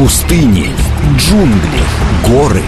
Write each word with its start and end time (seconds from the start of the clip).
Пустыни, 0.00 0.70
джунгли, 1.18 1.82
горы, 2.26 2.62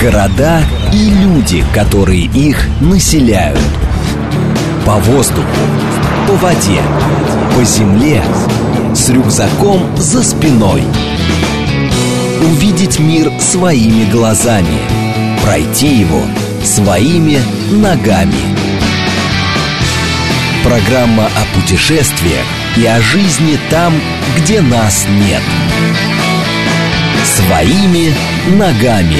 города 0.00 0.62
и 0.90 1.10
люди, 1.10 1.62
которые 1.74 2.22
их 2.22 2.66
населяют. 2.80 3.60
По 4.86 4.94
воздуху, 4.94 5.44
по 6.26 6.32
воде, 6.36 6.80
по 7.54 7.62
земле, 7.62 8.24
с 8.94 9.10
рюкзаком 9.10 9.82
за 9.98 10.24
спиной. 10.24 10.82
Увидеть 12.40 12.98
мир 12.98 13.30
своими 13.38 14.10
глазами, 14.10 14.78
пройти 15.44 15.88
его 15.88 16.22
своими 16.64 17.38
ногами. 17.70 18.56
Программа 20.64 21.26
о 21.26 21.60
путешествиях 21.60 22.46
и 22.78 22.86
о 22.86 22.98
жизни 23.02 23.58
там, 23.68 23.92
где 24.38 24.62
нас 24.62 25.06
нет. 25.06 25.42
Своими 27.38 28.12
ногами. 28.58 29.18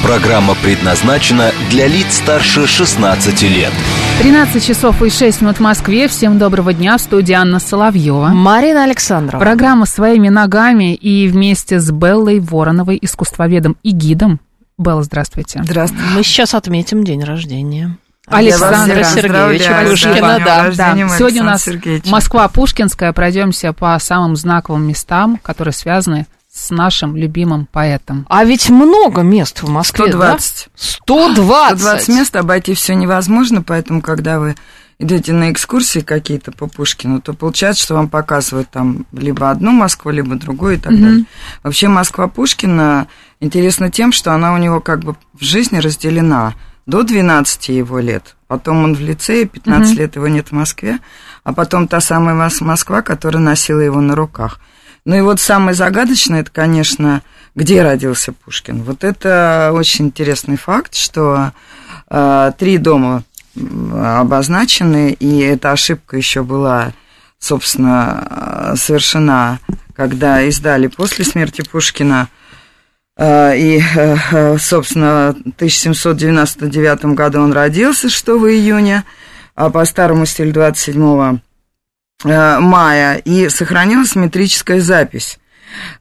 Программа 0.00 0.54
предназначена 0.54 1.50
для 1.68 1.88
лиц 1.88 2.18
старше 2.18 2.64
16 2.64 3.42
лет. 3.42 3.72
13 4.20 4.64
часов 4.64 5.02
и 5.02 5.10
6 5.10 5.40
минут 5.40 5.56
в 5.56 5.60
Москве. 5.60 6.06
Всем 6.06 6.38
доброго 6.38 6.72
дня. 6.72 6.96
В 6.96 7.00
студии 7.00 7.32
Анна 7.32 7.58
Соловьева. 7.58 8.28
Марина 8.28 8.84
Александрова. 8.84 9.42
Программа 9.42 9.84
«Своими 9.84 10.28
ногами» 10.28 10.94
и 10.94 11.26
вместе 11.26 11.80
с 11.80 11.90
Беллой 11.90 12.38
Вороновой, 12.38 13.00
искусствоведом 13.02 13.76
и 13.82 13.90
гидом. 13.90 14.38
Белла, 14.78 15.02
здравствуйте. 15.02 15.60
Здравствуйте. 15.64 16.04
Мы 16.14 16.22
сейчас 16.22 16.54
отметим 16.54 17.02
день 17.02 17.24
рождения. 17.24 17.98
Александра 18.28 19.02
Сергеевича 19.02 19.88
Пушкина, 19.88 20.38
да, 20.44 20.70
да. 20.70 21.08
Сегодня 21.18 21.42
у 21.42 21.46
нас 21.46 21.64
Сергеевича. 21.64 22.10
Москва 22.10 22.46
Пушкинская. 22.46 23.12
Пройдемся 23.12 23.72
по 23.72 23.98
самым 23.98 24.36
знаковым 24.36 24.86
местам, 24.86 25.38
которые 25.42 25.74
связаны 25.74 26.26
с 26.56 26.70
нашим 26.70 27.16
любимым 27.16 27.66
поэтом. 27.70 28.24
А 28.30 28.42
ведь 28.44 28.70
много 28.70 29.20
мест 29.20 29.62
в 29.62 29.68
Москве, 29.68 30.06
120. 30.06 30.64
да? 30.64 30.70
120. 30.74 31.80
120 31.80 32.08
мест, 32.08 32.34
обойти 32.36 32.72
все 32.74 32.94
невозможно, 32.94 33.62
поэтому, 33.62 34.00
когда 34.00 34.38
вы 34.40 34.54
идете 34.98 35.34
на 35.34 35.52
экскурсии 35.52 35.98
какие-то 36.00 36.52
по 36.52 36.66
Пушкину, 36.66 37.20
то 37.20 37.34
получается, 37.34 37.82
что 37.82 37.94
вам 37.94 38.08
показывают 38.08 38.70
там 38.70 39.04
либо 39.12 39.50
одну 39.50 39.70
Москву, 39.72 40.10
либо 40.10 40.36
другую 40.36 40.76
и 40.76 40.78
так 40.78 40.92
далее. 40.98 41.24
Вообще 41.62 41.88
Москва 41.88 42.26
Пушкина 42.28 43.06
интересна 43.40 43.90
тем, 43.90 44.10
что 44.12 44.32
она 44.32 44.54
у 44.54 44.56
него 44.56 44.80
как 44.80 45.00
бы 45.00 45.14
в 45.34 45.44
жизни 45.44 45.76
разделена 45.76 46.54
до 46.86 47.02
12 47.02 47.68
его 47.68 47.98
лет. 47.98 48.34
Потом 48.48 48.84
он 48.84 48.94
в 48.94 49.00
лицее, 49.00 49.44
15 49.44 49.94
лет 49.98 50.16
его 50.16 50.28
нет 50.28 50.48
в 50.48 50.52
Москве, 50.52 51.00
а 51.44 51.52
потом 51.52 51.86
та 51.88 52.00
самая 52.00 52.34
Мос- 52.34 52.64
Москва, 52.64 53.02
которая 53.02 53.42
носила 53.42 53.80
его 53.80 54.00
на 54.00 54.14
руках. 54.14 54.58
Ну 55.06 55.14
и 55.14 55.20
вот 55.20 55.38
самое 55.38 55.72
загадочное, 55.72 56.40
это, 56.40 56.50
конечно, 56.50 57.22
где 57.54 57.82
родился 57.82 58.32
Пушкин. 58.32 58.82
Вот 58.82 59.04
это 59.04 59.70
очень 59.72 60.06
интересный 60.06 60.56
факт, 60.56 60.96
что 60.96 61.52
э, 62.10 62.52
три 62.58 62.78
дома 62.78 63.22
обозначены, 63.94 65.12
и 65.12 65.38
эта 65.38 65.70
ошибка 65.70 66.16
еще 66.16 66.42
была, 66.42 66.92
собственно, 67.38 68.72
э, 68.72 68.76
совершена, 68.76 69.60
когда 69.94 70.42
издали 70.42 70.88
после 70.88 71.24
смерти 71.24 71.62
Пушкина 71.62 72.28
э, 73.16 73.56
и, 73.58 73.80
э, 73.80 74.58
собственно, 74.58 75.36
в 75.44 75.54
1799 75.54 77.14
году 77.14 77.42
он 77.42 77.52
родился, 77.52 78.08
6 78.08 78.26
июня, 78.50 79.04
а 79.54 79.70
по 79.70 79.84
старому 79.84 80.26
стилю 80.26 80.52
27 80.52 81.36
э, 81.36 81.38
мая, 82.24 83.16
и 83.16 83.48
сохранилась 83.48 84.16
метрическая 84.16 84.80
запись 84.80 85.38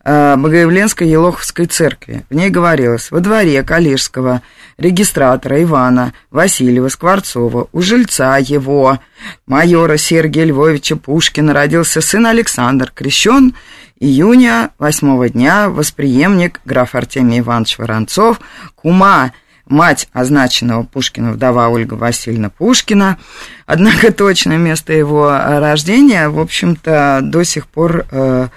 э, 0.06 0.36
Богоявленской 0.38 1.10
Елоховской 1.10 1.66
церкви. 1.66 2.26
В 2.30 2.36
ней 2.36 2.50
говорилось, 2.50 3.12
во 3.12 3.20
дворе 3.20 3.64
Калишского 3.64 4.42
регистратора 4.78 5.62
Ивана 5.62 6.14
Васильева 6.32 6.88
Скворцова 6.88 7.68
у 7.72 7.82
жильца 7.82 8.38
его, 8.38 9.00
майора 9.46 9.98
Сергея 9.98 10.46
Львовича 10.46 10.96
Пушкина, 10.96 11.54
родился 11.54 12.00
сын 12.00 12.26
Александр, 12.26 12.92
крещен 12.96 13.54
июня 14.00 14.72
восьмого 14.78 15.30
дня, 15.30 15.70
восприемник 15.70 16.62
граф 16.64 16.96
Артемий 16.96 17.40
Иванович 17.40 17.78
Воронцов, 17.78 18.40
кума 18.76 19.34
мать 19.68 20.08
означенного 20.14 20.84
Пушкина, 20.84 21.32
вдова 21.32 21.70
Ольга 21.70 21.96
Васильевна 21.96 22.50
Пушкина. 22.50 23.18
Однако 23.66 24.12
точное 24.14 24.58
место 24.58 24.94
его 24.94 25.30
рождения, 25.30 26.30
в 26.30 26.40
общем-то, 26.40 27.22
до 27.24 27.44
сих 27.44 27.68
пор 27.68 28.06
э, 28.12 28.48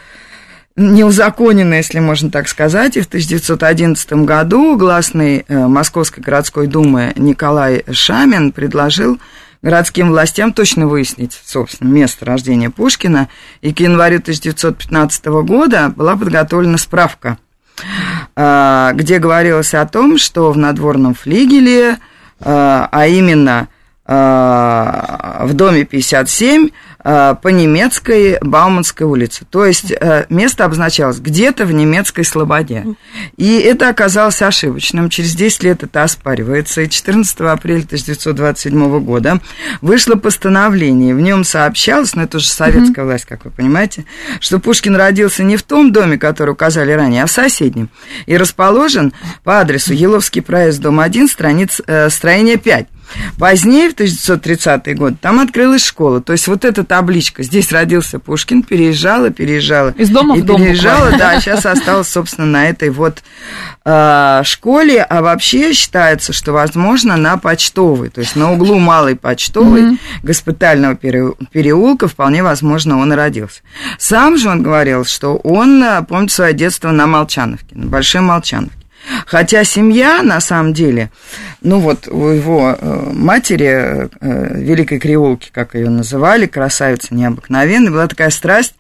неузаконено, 0.77 1.75
если 1.75 1.99
можно 2.01 2.31
так 2.31 2.49
сказать. 2.49 2.97
И 2.97 3.01
в 3.01 3.07
1911 3.07 4.13
году 4.25 4.77
гласный 4.77 5.45
э, 5.47 5.67
Московской 5.67 6.23
городской 6.23 6.67
думы 6.67 7.13
Николай 7.17 7.85
Шамин 7.91 8.53
предложил 8.53 9.19
городским 9.63 10.11
властям 10.11 10.53
точно 10.53 10.87
выяснить, 10.87 11.39
собственно, 11.45 11.89
место 11.89 12.25
рождения 12.25 12.71
Пушкина. 12.71 13.29
И 13.61 13.73
к 13.73 13.81
январю 13.81 14.19
1915 14.19 15.27
года 15.27 15.93
была 15.95 16.17
подготовлена 16.17 16.79
справка 16.79 17.39
где 18.35 19.19
говорилось 19.19 19.75
о 19.75 19.87
том, 19.87 20.19
что 20.19 20.53
в 20.53 20.57
надворном 20.57 21.15
флигеле, 21.15 21.99
а, 22.41 22.89
а 22.91 23.07
именно 23.07 23.61
а, 23.61 23.69
в 24.09 25.51
доме 25.53 25.85
57 25.85 26.71
а, 27.11 27.37
по 27.37 27.49
немецкой 27.49 28.39
Бауманской 28.41 29.07
улице. 29.07 29.47
То 29.49 29.65
есть 29.65 29.93
а, 29.93 30.27
место 30.29 30.65
обозначалось 30.65 31.21
где-то 31.21 31.65
в 31.65 31.73
немецкой 31.73 32.25
слободе. 32.25 32.85
И 33.37 33.59
это 33.61 33.89
оказалось 33.89 34.43
ошибочным. 34.43 35.09
Через 35.09 35.35
10 35.35 35.63
лет 35.63 35.83
это 35.85 36.03
оспаривается. 36.03 36.83
И 36.83 36.89
14 36.89 37.41
апреля 37.41 37.85
1927 37.85 39.01
года 39.01 39.41
вышло 39.81 40.17
постановление. 40.17 41.15
В 41.15 41.21
нем 41.21 41.45
сообщалось, 41.45 42.15
но 42.15 42.25
это 42.25 42.39
уже 42.39 42.49
советская 42.49 43.05
власть, 43.05 43.27
как 43.27 43.45
вы 43.45 43.53
понимаете, 43.53 44.05
что 44.41 44.59
Пушкин 44.59 44.97
родился 44.97 45.45
не 45.45 45.57
в 45.57 45.63
том 45.63 45.93
доме, 45.93 46.19
который 46.19 46.51
указали 46.51 46.93
ранее, 46.93 47.23
а 47.23 47.27
в 47.27 47.31
соседнем. 47.31 47.91
И 48.27 48.37
расположен 48.37 49.13
по 49.45 49.61
адресу 49.61 49.95
Еловский 49.95 50.43
проезд, 50.43 50.81
дом 50.81 50.99
1, 50.99 51.29
страниц, 51.29 51.81
э, 51.87 52.11
строение 52.11 52.57
5. 52.57 52.89
Позднее, 53.39 53.91
в 53.91 53.95
1930 53.95 54.97
год, 54.97 55.15
там 55.21 55.41
открылась 55.41 55.85
школа. 55.85 56.21
То 56.21 56.33
есть 56.33 56.47
вот 56.49 56.65
эта 56.65 56.85
табличка, 56.85 57.43
здесь 57.43 57.71
родился 57.73 58.19
Пушкин, 58.19 58.63
переезжала, 58.63 59.31
переезжала. 59.31 59.91
Из 59.91 60.11
дома 60.11 60.37
и 60.37 60.41
в 60.43 60.45
дом 60.45 60.61
переезжала, 60.61 61.11
буквально. 61.11 61.19
да, 61.19 61.41
сейчас 61.41 61.67
осталась, 61.67 62.09
собственно, 62.09 62.47
на 62.47 62.69
этой 62.69 62.91
вот 62.91 63.23
э, 63.85 64.43
школе. 64.45 65.03
А 65.03 65.23
вообще 65.23 65.73
считается, 65.73 66.33
что, 66.33 66.53
возможно, 66.53 67.17
на 67.17 67.37
Почтовой, 67.37 68.11
то 68.11 68.21
есть 68.21 68.37
на 68.37 68.53
углу 68.53 68.79
Малой 68.79 69.17
Почтовой, 69.17 69.99
госпитального 70.23 70.95
пере- 70.95 71.35
переулка, 71.53 72.09
вполне 72.09 72.43
возможно, 72.43 72.99
он 72.99 73.13
и 73.13 73.17
родился. 73.17 73.61
Сам 73.99 74.37
же 74.37 74.49
он 74.49 74.63
говорил, 74.63 75.05
что 75.05 75.37
он 75.37 75.83
э, 75.83 76.03
помнит 76.05 76.33
свое 76.33 76.53
детство 76.53 76.91
на 76.91 77.07
Молчановке, 77.07 77.75
на 77.75 77.87
Большой 77.87 78.21
Молчановке. 78.21 78.78
Хотя 79.27 79.65
семья, 79.65 80.23
на 80.23 80.41
самом 80.41 80.73
деле, 80.73 81.11
ну 81.61 81.81
вот 81.81 82.09
у 82.09 82.29
его 82.29 82.77
э, 82.79 83.11
матери, 83.13 84.09
э, 84.09 84.09
Великой 84.55 84.99
Креолки, 84.99 85.51
как 85.53 85.75
ее 85.75 85.91
называли, 85.91 86.47
красавица 86.47 87.15
необыкновенная, 87.15 87.91
была 87.91 88.07
такая 88.07 88.31
страсть 88.31 88.75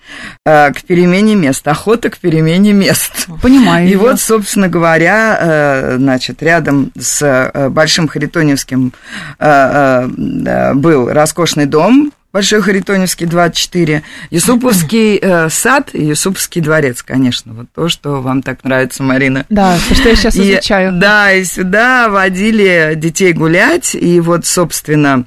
э, 0.47 0.72
к 0.72 0.83
перемене 0.83 1.34
мест, 1.34 1.67
охота 1.67 2.11
к 2.11 2.19
перемене 2.19 2.72
мест. 2.72 3.27
Понимаю. 3.43 3.88
И 3.88 3.97
вот, 3.97 4.21
собственно 4.21 4.69
говоря, 4.69 5.97
значит, 5.99 6.43
рядом 6.43 6.93
с 6.99 7.69
Большим 7.71 8.09
Харитоневским 8.09 8.93
был 9.38 11.12
роскошный 11.12 11.67
дом, 11.67 12.12
Большой 12.31 12.61
Харитоневский, 12.61 13.25
24, 13.25 14.03
Юсуповский 14.31 15.17
э, 15.17 15.49
сад 15.49 15.88
и 15.94 16.05
Юсуповский 16.05 16.61
дворец, 16.61 17.03
конечно, 17.03 17.55
вот 17.55 17.69
то, 17.75 17.88
что 17.88 18.20
вам 18.20 18.43
так 18.43 18.64
нравится, 18.64 19.03
Марина. 19.03 19.47
Да, 19.49 19.79
то, 19.88 19.94
что 19.94 20.11
я 20.11 20.14
сейчас 20.14 20.37
И, 20.37 20.53
изучаю. 20.53 20.93
Да, 20.93 21.32
и 21.32 21.43
сюда 21.44 22.11
водили 22.11 22.93
детей 22.97 23.32
гулять, 23.32 23.94
и 23.94 24.20
вот, 24.20 24.44
собственно, 24.44 25.25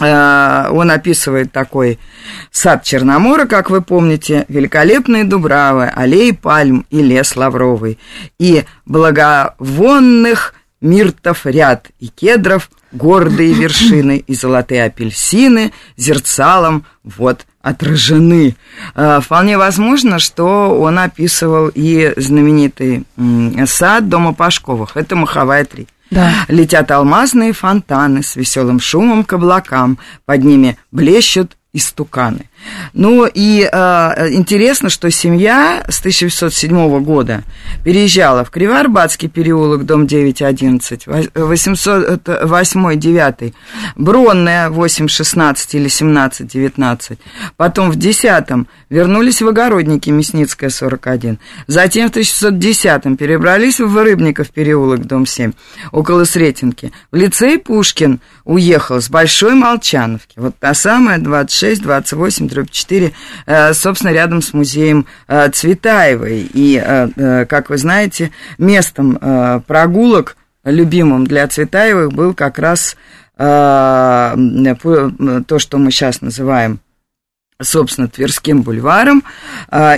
э, 0.00 0.68
он 0.70 0.90
описывает 0.90 1.52
такой 1.52 1.98
сад 2.50 2.84
Черномора, 2.84 3.44
как 3.44 3.68
вы 3.68 3.82
помните, 3.82 4.46
великолепные 4.48 5.24
дубравы, 5.24 5.92
аллеи 5.94 6.30
пальм 6.30 6.86
и 6.88 7.02
лес 7.02 7.36
лавровый, 7.36 7.98
и 8.38 8.64
благовонных 8.86 10.54
миртов 10.80 11.44
ряд 11.44 11.88
и 11.98 12.08
кедров, 12.08 12.70
гордые 12.94 13.52
вершины 13.62 14.24
и 14.26 14.34
золотые 14.34 14.84
апельсины 14.84 15.72
зерцалом 15.96 16.86
вот 17.02 17.46
отражены. 17.60 18.56
Э, 18.94 19.20
Вполне 19.22 19.58
возможно, 19.58 20.18
что 20.18 20.80
он 20.80 20.98
описывал 20.98 21.70
и 21.74 22.12
знаменитый 22.16 23.04
сад 23.66 24.08
дома 24.08 24.32
Пашковых. 24.32 24.96
Это 24.96 25.16
Маховая 25.16 25.64
3. 25.64 25.86
Да. 26.10 26.32
Летят 26.48 26.90
алмазные 26.90 27.52
фонтаны 27.52 28.22
с 28.22 28.36
веселым 28.36 28.78
шумом 28.80 29.24
к 29.24 29.32
облакам, 29.32 29.98
под 30.26 30.44
ними 30.44 30.78
блещут 30.92 31.56
истуканы. 31.72 32.48
Ну 32.92 33.26
и 33.26 33.68
э, 33.70 34.28
интересно, 34.32 34.88
что 34.88 35.10
семья 35.10 35.84
с 35.88 36.00
1807 36.00 37.02
года 37.02 37.42
переезжала 37.84 38.44
в 38.44 38.50
Кривоарбатский 38.50 39.28
переулок, 39.28 39.84
дом 39.84 40.06
911, 40.06 41.06
808-9, 41.06 43.54
Бронная 43.96 44.70
8-16 44.70 45.56
или 45.72 45.86
17-19. 45.86 47.18
Потом 47.56 47.90
в 47.90 47.96
10-м 47.96 48.68
вернулись 48.90 49.42
в 49.42 49.48
Огородники, 49.48 50.10
Мясницкая 50.10 50.70
41. 50.70 51.38
Затем 51.66 52.10
в 52.10 52.16
1610-м 52.16 53.16
перебрались 53.16 53.80
в 53.80 53.96
Рыбников 53.96 54.50
переулок, 54.50 55.06
дом 55.06 55.26
7, 55.26 55.52
около 55.92 56.24
Сретенки. 56.24 56.92
В 57.10 57.16
лицей 57.16 57.58
Пушкин 57.58 58.20
уехал 58.44 59.00
с 59.00 59.08
Большой 59.08 59.54
Молчановки. 59.54 60.34
Вот 60.36 60.54
та 60.58 60.74
самая 60.74 61.18
26-28, 61.18 62.48
дробь 62.54 62.70
4, 62.70 63.12
э, 63.46 63.74
собственно, 63.74 64.12
рядом 64.12 64.40
с 64.40 64.54
музеем 64.54 65.06
э, 65.28 65.50
Цветаевой. 65.50 66.48
И, 66.52 66.80
э, 66.82 67.46
как 67.46 67.70
вы 67.70 67.78
знаете, 67.78 68.30
местом 68.58 69.18
прогулок 69.66 70.36
любимым 70.64 71.26
для 71.26 71.46
Цветаевых 71.48 72.12
был 72.12 72.34
как 72.34 72.58
раз 72.58 72.96
то, 73.36 74.34
что 75.58 75.78
мы 75.78 75.90
сейчас 75.90 76.20
называем 76.20 76.78
собственно, 77.60 78.06
Тверским 78.08 78.62
бульваром, 78.62 79.24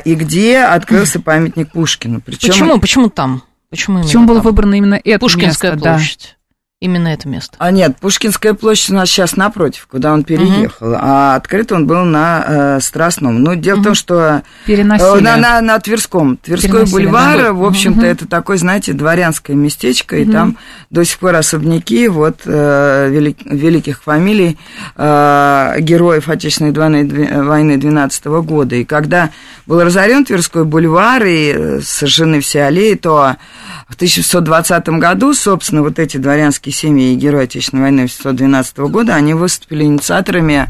и 0.04 0.14
где 0.14 0.60
открылся 0.60 1.20
памятник 1.20 1.72
Пушкину. 1.72 2.22
Причем... 2.22 2.48
Почему? 2.48 2.80
Почему 2.80 3.10
там? 3.10 3.42
Почему 3.68 3.96
именно 3.96 4.06
Почему 4.06 4.26
было 4.26 4.40
выбрано 4.40 4.74
именно 4.74 5.00
это 5.02 5.18
Пушкинская 5.18 5.72
место? 5.72 5.88
площадь. 5.88 6.36
Да. 6.38 6.45
Именно 6.78 7.08
это 7.08 7.26
место. 7.26 7.56
А 7.58 7.70
нет, 7.70 7.96
Пушкинская 7.98 8.52
площадь 8.52 8.90
у 8.90 8.94
нас 8.96 9.08
сейчас 9.08 9.34
напротив, 9.34 9.86
куда 9.90 10.12
он 10.12 10.24
переехал. 10.24 10.88
Угу. 10.88 10.96
А 11.00 11.34
открыт 11.36 11.72
он 11.72 11.86
был 11.86 12.04
на 12.04 12.44
э, 12.76 12.80
Страстном. 12.82 13.42
Но 13.42 13.54
дело 13.54 13.76
угу. 13.76 13.80
в 13.80 13.84
том, 13.86 13.94
что 13.94 14.42
Переносили. 14.66 15.20
Э, 15.20 15.22
на, 15.22 15.36
на, 15.38 15.60
на 15.62 15.80
Тверском. 15.80 16.36
Тверской 16.36 16.68
Переносили, 16.68 17.06
бульвар, 17.06 17.38
да. 17.38 17.52
в 17.54 17.64
общем-то, 17.64 18.00
угу. 18.00 18.06
это 18.06 18.28
такое, 18.28 18.58
знаете, 18.58 18.92
дворянское 18.92 19.56
местечко, 19.56 20.16
угу. 20.16 20.22
и 20.22 20.24
там 20.26 20.58
до 20.90 21.02
сих 21.02 21.18
пор 21.18 21.36
особняки 21.36 22.08
вот 22.08 22.42
э, 22.44 23.08
велик, 23.08 23.38
великих 23.46 24.02
фамилий 24.02 24.58
э, 24.96 25.76
героев 25.78 26.28
Отечественной 26.28 26.72
войны 26.72 27.78
12 27.78 28.26
-го 28.26 28.42
года. 28.42 28.76
И 28.76 28.84
когда 28.84 29.30
был 29.64 29.82
разорен 29.82 30.26
Тверской 30.26 30.66
бульвар 30.66 31.24
и 31.24 31.54
э, 31.56 31.80
сожжены 31.82 32.42
все 32.42 32.64
аллеи, 32.64 32.96
то 32.96 33.36
в 33.88 33.94
1620 33.94 34.88
году, 34.88 35.32
собственно, 35.32 35.82
вот 35.82 35.98
эти 35.98 36.18
дворянские 36.18 36.65
семьи 36.70 37.12
и 37.12 37.16
герои 37.16 37.44
Отечественной 37.44 37.82
войны 37.84 38.02
1612 38.02 38.78
года, 38.90 39.14
они 39.14 39.34
выступили 39.34 39.84
инициаторами 39.84 40.68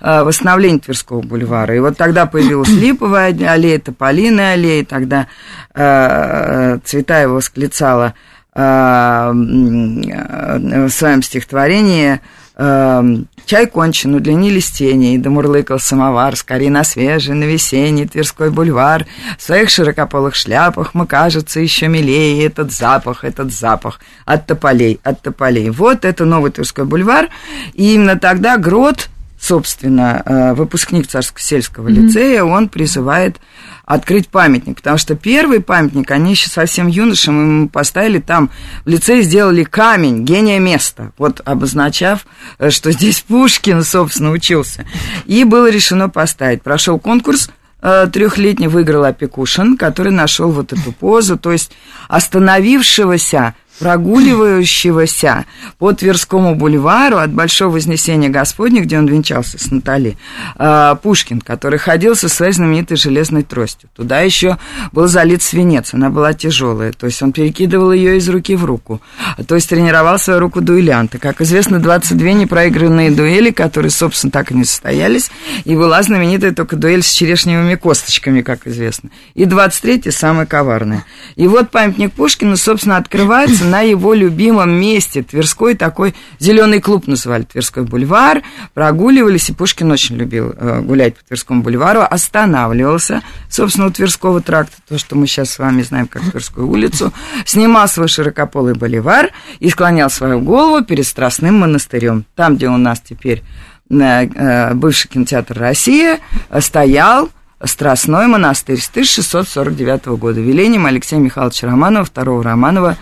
э, 0.00 0.22
восстановления 0.22 0.78
Тверского 0.78 1.20
бульвара. 1.20 1.74
И 1.74 1.80
вот 1.80 1.96
тогда 1.96 2.26
появилась 2.26 2.68
Липовая 2.68 3.34
аллея, 3.48 3.78
Тополиная 3.78 4.54
аллея, 4.54 4.84
тогда 4.84 5.28
э, 5.74 6.78
Цветаева 6.84 7.34
восклицала 7.34 8.14
э, 8.54 9.30
в 9.32 10.90
своем 10.90 11.22
стихотворении 11.22 12.20
чай 12.58 13.66
кончен, 13.66 14.16
удлинились 14.16 14.70
тени, 14.70 15.14
и 15.14 15.18
домурлыкал 15.18 15.78
самовар, 15.78 16.34
скорее 16.34 16.70
на 16.70 16.82
свежий, 16.82 17.34
на 17.34 17.44
весенний 17.44 18.06
Тверской 18.06 18.50
бульвар. 18.50 19.06
В 19.38 19.42
своих 19.42 19.70
широкополых 19.70 20.34
шляпах 20.34 20.92
мы, 20.92 21.06
кажется, 21.06 21.60
еще 21.60 21.86
милее 21.86 22.44
этот 22.44 22.72
запах, 22.72 23.22
этот 23.22 23.52
запах 23.52 24.00
от 24.24 24.46
тополей, 24.46 24.98
от 25.04 25.22
тополей. 25.22 25.70
Вот 25.70 26.04
это 26.04 26.24
новый 26.24 26.50
Тверской 26.50 26.84
бульвар, 26.84 27.28
и 27.74 27.94
именно 27.94 28.18
тогда 28.18 28.56
Грот 28.56 29.08
собственно, 29.40 30.22
э, 30.24 30.54
выпускник 30.54 31.06
Царско-сельского 31.06 31.88
mm-hmm. 31.88 31.92
лицея, 31.92 32.44
он 32.44 32.68
призывает 32.68 33.36
открыть 33.84 34.28
памятник, 34.28 34.76
потому 34.76 34.98
что 34.98 35.14
первый 35.14 35.60
памятник, 35.60 36.10
они 36.10 36.32
еще 36.32 36.50
совсем 36.50 36.88
юношам 36.88 37.40
ему 37.40 37.68
поставили 37.68 38.18
там, 38.18 38.50
в 38.84 38.88
лицее 38.88 39.22
сделали 39.22 39.64
камень, 39.64 40.24
гения 40.24 40.58
места, 40.58 41.12
вот 41.16 41.40
обозначав, 41.44 42.26
э, 42.58 42.70
что 42.70 42.90
здесь 42.90 43.20
Пушкин, 43.20 43.82
собственно, 43.84 44.30
учился. 44.32 44.84
И 45.24 45.44
было 45.44 45.70
решено 45.70 46.08
поставить. 46.08 46.62
Прошел 46.62 46.98
конкурс, 46.98 47.50
э, 47.80 48.08
трехлетний 48.12 48.66
выиграл 48.66 49.04
Опекушин, 49.04 49.76
который 49.76 50.12
нашел 50.12 50.50
вот 50.50 50.72
эту 50.72 50.92
позу, 50.92 51.38
то 51.38 51.52
есть 51.52 51.72
остановившегося 52.08 53.54
прогуливающегося 53.78 55.46
по 55.78 55.92
Тверскому 55.92 56.54
бульвару 56.54 57.18
от 57.18 57.32
Большого 57.32 57.74
Вознесения 57.74 58.28
Господня, 58.28 58.82
где 58.82 58.98
он 58.98 59.06
венчался 59.06 59.58
с 59.58 59.70
Натали, 59.70 60.16
э, 60.58 60.96
Пушкин, 61.02 61.40
который 61.40 61.78
ходил 61.78 62.16
со 62.16 62.28
своей 62.28 62.52
знаменитой 62.52 62.96
железной 62.96 63.42
тростью. 63.42 63.88
Туда 63.94 64.20
еще 64.20 64.58
был 64.92 65.06
залит 65.06 65.42
свинец, 65.42 65.94
она 65.94 66.10
была 66.10 66.32
тяжелая, 66.32 66.92
то 66.92 67.06
есть 67.06 67.22
он 67.22 67.32
перекидывал 67.32 67.92
ее 67.92 68.16
из 68.16 68.28
руки 68.28 68.56
в 68.56 68.64
руку, 68.64 69.00
то 69.46 69.54
есть 69.54 69.68
тренировал 69.68 70.18
свою 70.18 70.40
руку 70.40 70.60
дуэлянта. 70.60 71.18
Как 71.18 71.40
известно, 71.40 71.78
22 71.78 72.32
непроигранные 72.32 73.10
дуэли, 73.10 73.50
которые, 73.50 73.90
собственно, 73.90 74.30
так 74.30 74.50
и 74.50 74.54
не 74.54 74.64
состоялись, 74.64 75.30
и 75.64 75.76
была 75.76 76.02
знаменитая 76.02 76.52
только 76.52 76.76
дуэль 76.76 77.02
с 77.02 77.10
черешневыми 77.10 77.76
косточками, 77.76 78.42
как 78.42 78.66
известно. 78.66 79.10
И 79.34 79.44
23 79.44 80.10
самая 80.10 80.46
коварная. 80.46 81.04
И 81.36 81.46
вот 81.46 81.70
памятник 81.70 82.12
Пушкину, 82.12 82.56
собственно, 82.56 82.96
открывается 82.96 83.67
на 83.68 83.82
его 83.82 84.14
любимом 84.14 84.70
месте. 84.70 85.22
Тверской 85.22 85.74
такой 85.74 86.14
зеленый 86.38 86.80
клуб 86.80 87.06
называли 87.06 87.42
Тверской 87.42 87.84
бульвар. 87.84 88.42
Прогуливались, 88.74 89.50
и 89.50 89.52
Пушкин 89.52 89.90
очень 89.90 90.16
любил 90.16 90.54
э, 90.56 90.80
гулять 90.80 91.16
по 91.16 91.24
Тверскому 91.24 91.62
бульвару. 91.62 92.00
Останавливался, 92.00 93.22
собственно, 93.48 93.86
у 93.86 93.90
Тверского 93.90 94.40
тракта, 94.40 94.76
то, 94.88 94.98
что 94.98 95.16
мы 95.16 95.26
сейчас 95.26 95.50
с 95.50 95.58
вами 95.58 95.82
знаем 95.82 96.08
как 96.08 96.22
Тверскую 96.22 96.68
улицу. 96.68 97.12
Снимал 97.44 97.88
свой 97.88 98.08
широкополый 98.08 98.74
боливар 98.74 99.30
и 99.60 99.68
склонял 99.70 100.10
свою 100.10 100.40
голову 100.40 100.84
перед 100.84 101.06
Страстным 101.06 101.56
монастырем. 101.56 102.24
Там, 102.34 102.56
где 102.56 102.68
у 102.68 102.76
нас 102.76 103.00
теперь 103.00 103.42
э, 103.90 103.94
э, 103.94 104.74
бывший 104.74 105.08
кинотеатр 105.08 105.58
«Россия», 105.58 106.20
стоял 106.60 107.30
Страстной 107.64 108.28
монастырь 108.28 108.78
с 108.78 108.88
1649 108.88 110.06
года 110.18 110.40
велением 110.40 110.86
Алексея 110.86 111.18
Михайловича 111.18 111.66
Романова, 111.66 112.04
второго 112.04 112.44
Романова, 112.44 112.96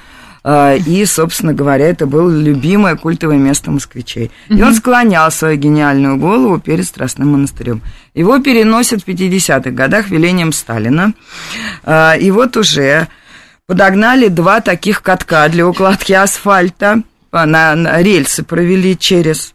и, 0.46 1.04
собственно 1.06 1.52
говоря, 1.52 1.87
это 1.87 2.06
было 2.06 2.31
любимое 2.31 2.94
культовое 2.94 3.37
место 3.37 3.72
москвичей. 3.72 4.31
И 4.48 4.62
он 4.62 4.75
склонял 4.75 5.31
свою 5.32 5.56
гениальную 5.56 6.19
голову 6.19 6.60
перед 6.60 6.87
Страстным 6.87 7.32
монастырем. 7.32 7.82
Его 8.14 8.38
переносят 8.38 9.02
в 9.02 9.08
50-х 9.08 9.70
годах 9.70 10.08
велением 10.08 10.53
Сталина. 10.53 11.15
А, 11.82 12.15
и 12.15 12.31
вот 12.31 12.56
уже 12.56 13.08
подогнали 13.67 14.29
два 14.29 14.60
таких 14.60 15.03
катка 15.03 15.48
для 15.48 15.67
укладки 15.67 16.12
асфальта. 16.12 17.03
На, 17.32 17.74
на 17.74 18.00
рельсы 18.00 18.44
провели 18.44 18.96
через 18.96 19.53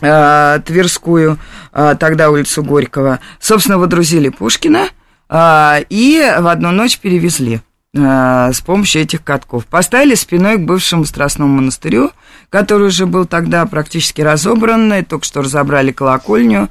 Тверскую, 0.00 1.38
тогда 1.72 2.30
улицу 2.30 2.62
Горького. 2.62 3.20
Собственно, 3.40 3.78
водрузили 3.78 4.28
Пушкина 4.28 4.88
и 5.30 6.34
в 6.38 6.46
одну 6.46 6.70
ночь 6.70 6.98
перевезли. 6.98 7.60
Э, 7.96 8.50
с 8.52 8.60
помощью 8.60 9.02
этих 9.02 9.24
катков. 9.24 9.64
Поставили 9.66 10.14
спиной 10.14 10.58
к 10.58 10.60
бывшему 10.60 11.06
Страстному 11.06 11.56
монастырю, 11.56 12.10
который 12.50 12.88
уже 12.88 13.06
был 13.06 13.24
тогда 13.24 13.64
практически 13.64 14.20
разобран, 14.20 15.04
только 15.06 15.24
что 15.24 15.40
разобрали 15.40 15.90
колокольню, 15.90 16.68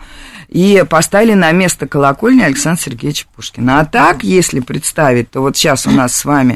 и 0.47 0.83
поставили 0.87 1.33
на 1.33 1.51
место 1.51 1.87
колокольни 1.87 2.41
Александра 2.41 2.83
Сергеевича 2.83 3.25
Пушкина. 3.35 3.79
А 3.79 3.85
так, 3.85 4.23
если 4.23 4.59
представить, 4.59 5.31
то 5.31 5.41
вот 5.41 5.57
сейчас 5.57 5.87
у 5.87 5.91
нас 5.91 6.15
с 6.15 6.23
вами 6.23 6.55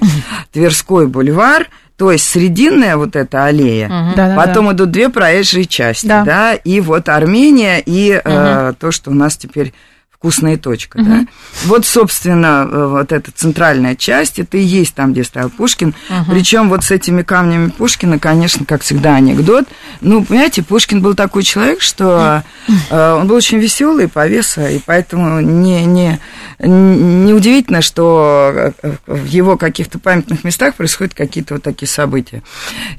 Тверской 0.52 1.08
бульвар, 1.08 1.68
то 1.98 2.12
есть 2.12 2.30
срединная 2.30 2.98
вот 2.98 3.16
эта 3.16 3.46
аллея, 3.46 3.88
угу. 3.88 4.36
потом 4.36 4.68
да, 4.68 4.74
идут 4.74 4.92
две 4.92 5.10
проезжие 5.10 5.66
части, 5.66 6.06
да. 6.06 6.24
да, 6.24 6.54
и 6.54 6.82
вот 6.82 7.10
Армения, 7.10 7.80
и 7.80 8.12
угу. 8.12 8.22
э, 8.26 8.74
то, 8.80 8.92
что 8.92 9.10
у 9.10 9.14
нас 9.14 9.38
теперь 9.38 9.74
вкусная 10.22 10.56
точка, 10.56 10.98
угу. 10.98 11.06
да. 11.06 11.26
Вот, 11.66 11.84
собственно, 11.84 12.70
э, 12.72 12.86
вот 12.86 13.12
эта 13.12 13.32
центральная 13.32 13.96
часть, 13.96 14.38
это 14.38 14.56
и 14.56 14.62
есть 14.62 14.94
там, 14.94 15.14
где 15.14 15.24
стоял 15.24 15.50
Пушкин. 15.50 15.96
Угу. 16.10 16.32
Причем 16.32 16.70
вот 16.70 16.84
с 16.84 16.92
этими 16.92 17.24
камнями 17.24 17.72
Пушкина, 17.72 18.20
конечно, 18.20 18.64
как 18.64 18.84
всегда, 18.84 19.16
анекдот. 19.16 19.66
Ну, 20.02 20.24
понимаете, 20.24 20.62
Пушкин 20.62 21.02
был 21.02 21.16
такой 21.16 21.42
человек, 21.42 21.82
что 21.82 22.44
э, 22.92 23.14
он 23.14 23.28
был 23.28 23.36
очень 23.36 23.58
веселый, 23.58 24.08
повеса, 24.08 24.70
и 24.70 24.80
поэтому 24.86 25.42
не, 25.42 25.86
не, 25.86 26.20
не 26.60 27.34
удивительно, 27.34 27.82
что 27.82 28.74
э, 28.84 28.92
в 29.08 29.26
его 29.26 29.58
каких-то 29.58 29.98
памятных 29.98 30.44
местах 30.44 30.76
происходят 30.76 31.16
какие-то 31.16 31.56
вот 31.56 31.64
такие 31.64 31.90
события. 31.90 32.44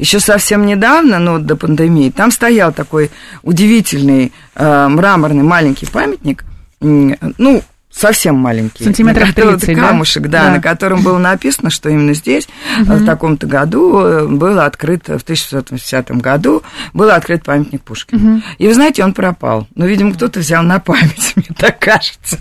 Еще 0.01 0.19
совсем 0.19 0.67
недавно, 0.67 1.21
ну, 1.21 1.39
до 1.39 1.55
пандемии, 1.55 2.11
там 2.11 2.33
стоял 2.33 2.73
такой 2.73 3.13
удивительный 3.45 4.33
э, 4.57 4.89
мраморный 4.89 5.45
маленький 5.45 5.87
памятник, 5.87 6.43
ну, 6.83 7.63
совсем 7.95 8.37
маленький. 8.37 8.85
Сантиметров 8.85 9.29
На 9.29 9.35
котором- 9.35 9.59
30, 9.61 9.77
да? 9.77 9.89
камушек, 9.89 10.23
да, 10.29 10.45
Да. 10.45 10.51
на 10.53 10.61
котором 10.63 11.03
было 11.03 11.19
написано, 11.19 11.69
что 11.69 11.91
именно 11.91 12.15
здесь, 12.15 12.49
в 12.79 13.05
таком-то 13.05 13.47
году, 13.47 14.01
э, 14.01 14.27
был 14.29 14.59
открыт, 14.61 15.09
в 15.09 15.23
1680 15.23 16.23
году, 16.23 16.63
был 16.95 17.11
открыт 17.11 17.45
памятник 17.45 17.83
Пушкину. 17.83 18.41
И 18.57 18.67
вы 18.67 18.73
знаете, 18.73 19.05
он 19.05 19.13
пропал. 19.13 19.69
Ну, 19.75 19.85
видимо, 19.87 20.15
кто-то 20.15 20.41
взял 20.41 20.63
на 20.63 20.79
память, 20.81 21.33
мне 21.37 21.49
так 21.55 21.79
кажется. 21.81 22.39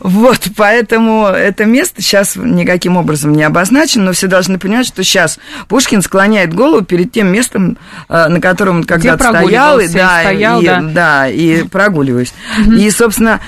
Вот, 0.00 0.40
поэтому 0.58 1.24
это 1.26 1.64
место 1.64 2.02
сейчас 2.02 2.36
никаким 2.36 2.98
образом 2.98 3.32
не 3.32 3.44
обозначено, 3.44 4.04
но 4.04 4.12
все 4.12 4.26
должны 4.26 4.58
понимать, 4.58 4.86
что 4.86 5.02
сейчас 5.02 5.38
Пушкин 5.68 6.02
склоняет 6.02 6.52
голову 6.52 6.84
перед 6.84 7.10
тем 7.12 7.28
местом, 7.28 7.78
э, 8.10 8.28
на 8.28 8.42
котором 8.42 8.76
он 8.80 8.84
когда-то 8.84 9.30
стоял, 9.30 9.80
и, 9.80 9.88
да, 9.88 10.20
стоял, 10.20 10.60
и, 10.60 10.66
да. 10.66 10.80
да, 10.82 11.28
и 11.30 11.62
прогуливаюсь. 11.62 12.34
И, 12.76 12.90
собственно, 12.90 13.40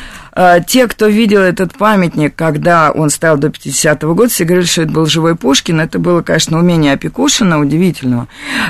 те, 0.66 0.88
кто 0.88 1.06
видел 1.06 1.40
этот 1.40 1.78
памятник, 1.78 2.34
когда 2.34 2.90
он 2.90 3.10
стоял 3.10 3.36
до 3.36 3.48
50-го 3.48 4.14
года, 4.14 4.30
все 4.30 4.44
говорили, 4.44 4.66
что 4.66 4.82
это 4.82 4.92
был 4.92 5.06
живой 5.06 5.36
Пушкин. 5.36 5.80
Это 5.80 5.98
было, 5.98 6.22
конечно, 6.22 6.58
умение 6.58 6.94
Опекушина, 6.94 7.60
удивительного, 7.60 8.26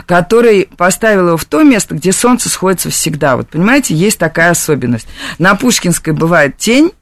который 0.06 0.68
поставил 0.76 1.28
его 1.28 1.36
в 1.36 1.44
то 1.46 1.62
место, 1.62 1.94
где 1.94 2.12
солнце 2.12 2.50
сходится 2.50 2.90
всегда. 2.90 3.36
Вот, 3.36 3.48
понимаете, 3.48 3.94
есть 3.94 4.18
такая 4.18 4.50
особенность. 4.50 5.08
На 5.38 5.54
Пушкинской 5.54 6.12
бывает 6.12 6.58
тень, 6.58 6.92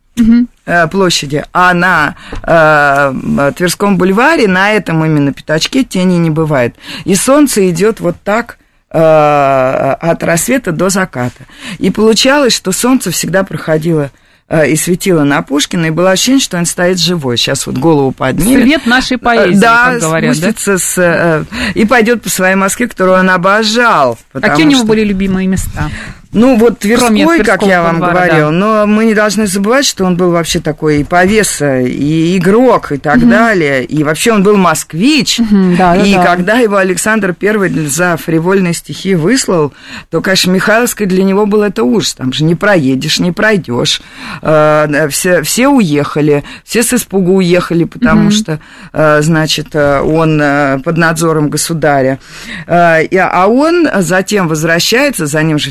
э, 0.66 0.86
площади, 0.88 1.44
а 1.52 1.74
на 1.74 2.14
э, 2.42 3.52
Тверском 3.56 3.98
бульваре, 3.98 4.46
на 4.46 4.72
этом 4.72 5.04
именно 5.04 5.32
пятачке 5.32 5.84
тени 5.84 6.18
не 6.18 6.30
бывает. 6.30 6.76
И 7.04 7.14
солнце 7.14 7.68
идет 7.70 8.00
вот 8.00 8.16
так 8.22 8.58
э, 8.90 8.98
от 8.98 10.22
рассвета 10.22 10.72
до 10.72 10.88
заката. 10.88 11.46
И 11.78 11.90
получалось, 11.90 12.52
что 12.52 12.72
солнце 12.72 13.10
всегда 13.10 13.42
проходило 13.42 14.04
э, 14.04 14.21
и 14.66 14.76
светило 14.76 15.24
на 15.24 15.42
Пушкина, 15.42 15.86
и 15.86 15.90
было 15.90 16.10
ощущение, 16.10 16.40
что 16.40 16.58
он 16.58 16.66
стоит 16.66 16.98
живой. 16.98 17.36
Сейчас 17.38 17.66
вот 17.66 17.78
голову 17.78 18.12
поднимет. 18.12 18.62
Свет 18.64 18.86
нашей 18.86 19.16
поэзии, 19.18 19.58
да, 19.58 19.92
как 19.92 20.00
говорят, 20.00 20.30
да? 20.30 20.34
спустится 20.34 20.78
с, 20.78 20.98
э, 20.98 21.44
и 21.74 21.86
пойдет 21.86 22.22
по 22.22 22.28
своей 22.28 22.54
Москве, 22.54 22.86
которую 22.88 23.18
он 23.18 23.30
обожал. 23.30 24.18
Какие 24.32 24.66
у 24.66 24.68
него 24.68 24.80
что- 24.80 24.88
были 24.88 25.04
любимые 25.04 25.48
места? 25.48 25.90
Ну, 26.32 26.56
вот 26.56 26.78
Тверской, 26.78 27.08
Кроме 27.08 27.44
как 27.44 27.62
я 27.62 27.82
вам 27.82 28.00
бульвара, 28.00 28.12
говорил, 28.12 28.46
да. 28.46 28.50
но 28.50 28.86
мы 28.86 29.04
не 29.04 29.14
должны 29.14 29.46
забывать, 29.46 29.84
что 29.84 30.04
он 30.04 30.16
был 30.16 30.30
вообще 30.30 30.60
такой 30.60 31.00
и 31.00 31.04
повеса, 31.04 31.80
и 31.80 32.38
игрок, 32.38 32.92
и 32.92 32.96
так 32.96 33.28
далее. 33.28 33.84
И 33.84 34.02
вообще 34.02 34.32
он 34.32 34.42
был 34.42 34.56
москвич. 34.56 35.38
Мгм, 35.38 35.76
да, 35.76 35.94
да, 35.94 36.02
и 36.02 36.14
да. 36.14 36.24
когда 36.24 36.58
его 36.58 36.76
Александр 36.76 37.36
I 37.40 37.86
за 37.86 38.16
фривольные 38.16 38.72
стихи 38.72 39.14
выслал, 39.14 39.74
то, 40.10 40.22
конечно, 40.22 40.50
Михайловской 40.50 41.06
для 41.06 41.22
него 41.22 41.44
был 41.44 41.62
это 41.62 41.84
ужас. 41.84 42.14
Там 42.14 42.32
же 42.32 42.44
не 42.44 42.54
проедешь, 42.54 43.18
не 43.18 43.32
пройдешь. 43.32 44.00
Э, 44.40 45.08
Все, 45.10 45.42
все 45.42 45.68
уехали, 45.68 46.44
все 46.64 46.82
с 46.82 46.94
испугу 46.94 47.36
уехали, 47.36 47.84
потому 47.84 48.30
что, 48.30 48.58
э, 48.92 49.20
значит, 49.20 49.68
э, 49.74 50.00
он 50.00 50.42
под 50.82 50.96
надзором 50.96 51.50
государя. 51.50 52.18
А 52.66 53.46
он 53.48 53.88
затем 53.98 54.48
возвращается, 54.48 55.26
за 55.26 55.42
ним 55.42 55.58
же 55.58 55.70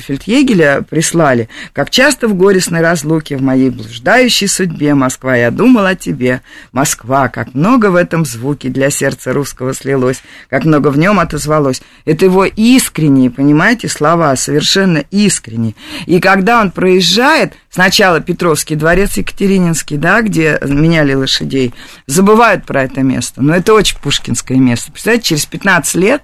Фельдъегеля 0.51 0.81
прислали. 0.89 1.50
Как 1.74 1.89
часто 1.89 2.27
в 2.27 2.34
горестной 2.36 2.81
разлуке, 2.81 3.38
в 3.38 3.41
моей 3.41 3.70
блуждающей 3.70 4.48
судьбе, 4.48 4.93
Москва, 4.93 5.36
я 5.36 5.51
думал 5.51 5.86
о 5.86 5.96
тебе. 5.96 6.41
Москва, 6.72 7.29
как 7.29 7.53
много 7.53 7.88
в 7.88 7.96
этом 7.96 8.25
звуке 8.25 8.70
для 8.70 8.89
сердца 8.89 9.34
русского 9.34 9.74
слилось, 9.74 10.22
как 10.50 10.65
много 10.65 10.89
в 10.89 10.98
нем 10.98 11.20
отозвалось. 11.20 11.81
Это 12.05 12.25
его 12.25 12.46
искренние, 12.46 13.29
понимаете, 13.29 13.88
слова, 13.88 14.36
совершенно 14.36 15.03
искренние. 15.12 15.75
И 16.05 16.20
когда 16.20 16.62
он 16.62 16.72
проезжает, 16.72 17.53
сначала 17.70 18.20
Петровский 18.20 18.75
дворец 18.75 19.17
Екатерининский, 19.17 19.98
да, 19.98 20.22
где 20.22 20.60
меняли 20.63 21.13
лошадей, 21.13 21.74
забывают 22.08 22.65
про 22.65 22.84
это 22.84 23.01
место. 23.01 23.41
Но 23.41 23.55
это 23.55 23.74
очень 23.74 23.98
пушкинское 24.00 24.58
место. 24.58 24.91
Представляете, 24.91 25.29
через 25.29 25.46
15 25.46 25.96
лет 25.96 26.22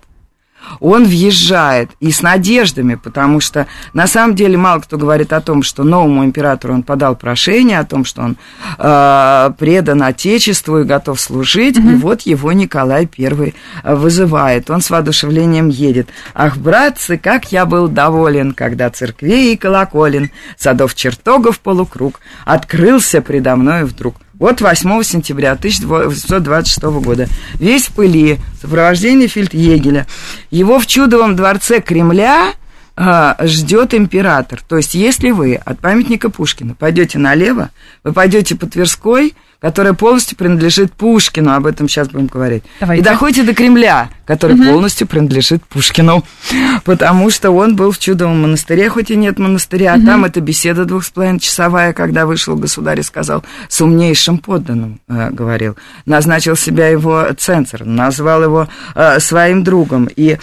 он 0.80 1.06
въезжает 1.06 1.92
и 2.00 2.12
с 2.12 2.22
надеждами, 2.22 2.96
потому 2.96 3.40
что 3.40 3.68
на 3.94 4.08
самом 4.08 4.36
деле 4.36 4.58
мало 4.58 4.80
кто 4.80 4.98
говорит 4.98 5.34
о 5.34 5.42
том, 5.42 5.64
что 5.64 5.84
новому 5.84 6.24
императору 6.24 6.74
он 6.74 6.84
подал 6.84 7.16
прошение, 7.16 7.80
о 7.80 7.86
том, 7.86 8.06
что 8.06 8.22
он 8.22 8.38
э, 8.78 9.52
предан 9.58 10.04
Отечеству 10.04 10.80
и 10.80 10.84
готов 10.84 11.20
служить, 11.20 11.78
и 11.78 11.96
вот 11.96 12.22
его 12.22 12.52
Николай 12.52 13.10
I 13.18 13.54
вызывает. 13.84 14.70
Он 14.70 14.82
с 14.82 14.90
воодушевлением 14.90 15.70
едет. 15.70 16.10
Ах, 16.34 16.58
братцы, 16.58 17.18
как 17.18 17.52
я 17.52 17.66
был 17.66 17.88
доволен, 17.88 18.54
когда 18.54 18.90
церквей 18.90 19.54
и 19.54 19.58
колоколен, 19.58 20.32
садов 20.58 20.96
чертогов 20.96 21.60
полукруг, 21.60 22.20
открылся 22.46 23.22
предо 23.22 23.56
мною 23.56 23.88
вдруг. 23.88 24.16
Вот 24.40 24.62
8 24.62 25.02
сентября 25.04 25.54
1826 25.54 26.82
года. 27.02 27.28
Весь 27.56 27.88
в 27.88 27.94
пыли, 27.94 28.38
в 28.58 28.62
сопровождении 28.62 29.26
фельдъегеля. 29.26 30.06
Его 30.52 30.80
в 30.80 30.86
чудовом 30.86 31.36
дворце 31.36 31.82
Кремля 31.82 32.54
а, 32.96 33.36
ждет 33.42 33.96
император. 33.96 34.62
То 34.68 34.78
есть, 34.78 34.94
если 34.94 35.32
вы 35.32 35.56
от 35.56 35.80
памятника 35.80 36.30
Пушкина 36.30 36.76
пойдете 36.76 37.18
налево, 37.18 37.72
вы 38.04 38.14
пойдете 38.14 38.56
по 38.56 38.68
Тверской, 38.68 39.34
которая 39.60 39.94
полностью 39.94 40.38
принадлежит 40.38 40.94
Пушкину, 40.94 41.54
об 41.54 41.66
этом 41.66 41.90
сейчас 41.90 42.10
будем 42.10 42.28
говорить. 42.28 42.64
Давайте. 42.80 43.02
И 43.02 43.04
доходите 43.04 43.44
до 43.44 43.54
Кремля, 43.54 44.10
который 44.26 44.58
полностью 44.58 45.08
принадлежит 45.08 45.64
Пушкину, 45.66 46.24
потому 46.84 47.30
что 47.30 47.52
он 47.52 47.76
был 47.76 47.92
в 47.92 47.98
чудовом 47.98 48.42
монастыре, 48.42 48.90
хоть 48.90 49.10
и 49.10 49.16
нет 49.16 49.40
монастыря, 49.40 49.94
а 49.94 50.06
там 50.06 50.26
эта 50.26 50.42
беседа 50.42 50.86
двух 50.86 51.06
с 51.06 51.10
половиной 51.10 51.40
часовая, 51.40 51.94
когда 51.94 52.26
вышел 52.26 52.56
государь 52.56 53.00
и 53.00 53.04
сказал, 53.04 53.44
с 53.68 53.82
умнейшим 53.82 54.38
подданным, 54.38 55.00
э, 55.08 55.30
говорил, 55.32 55.76
назначил 56.06 56.56
себя 56.56 56.88
его 56.90 57.28
цензор, 57.38 57.86
назвал 57.86 58.44
его 58.44 58.68
э, 58.96 59.20
своим 59.20 59.64
другом, 59.64 60.08
и 60.16 60.32
э, 60.32 60.38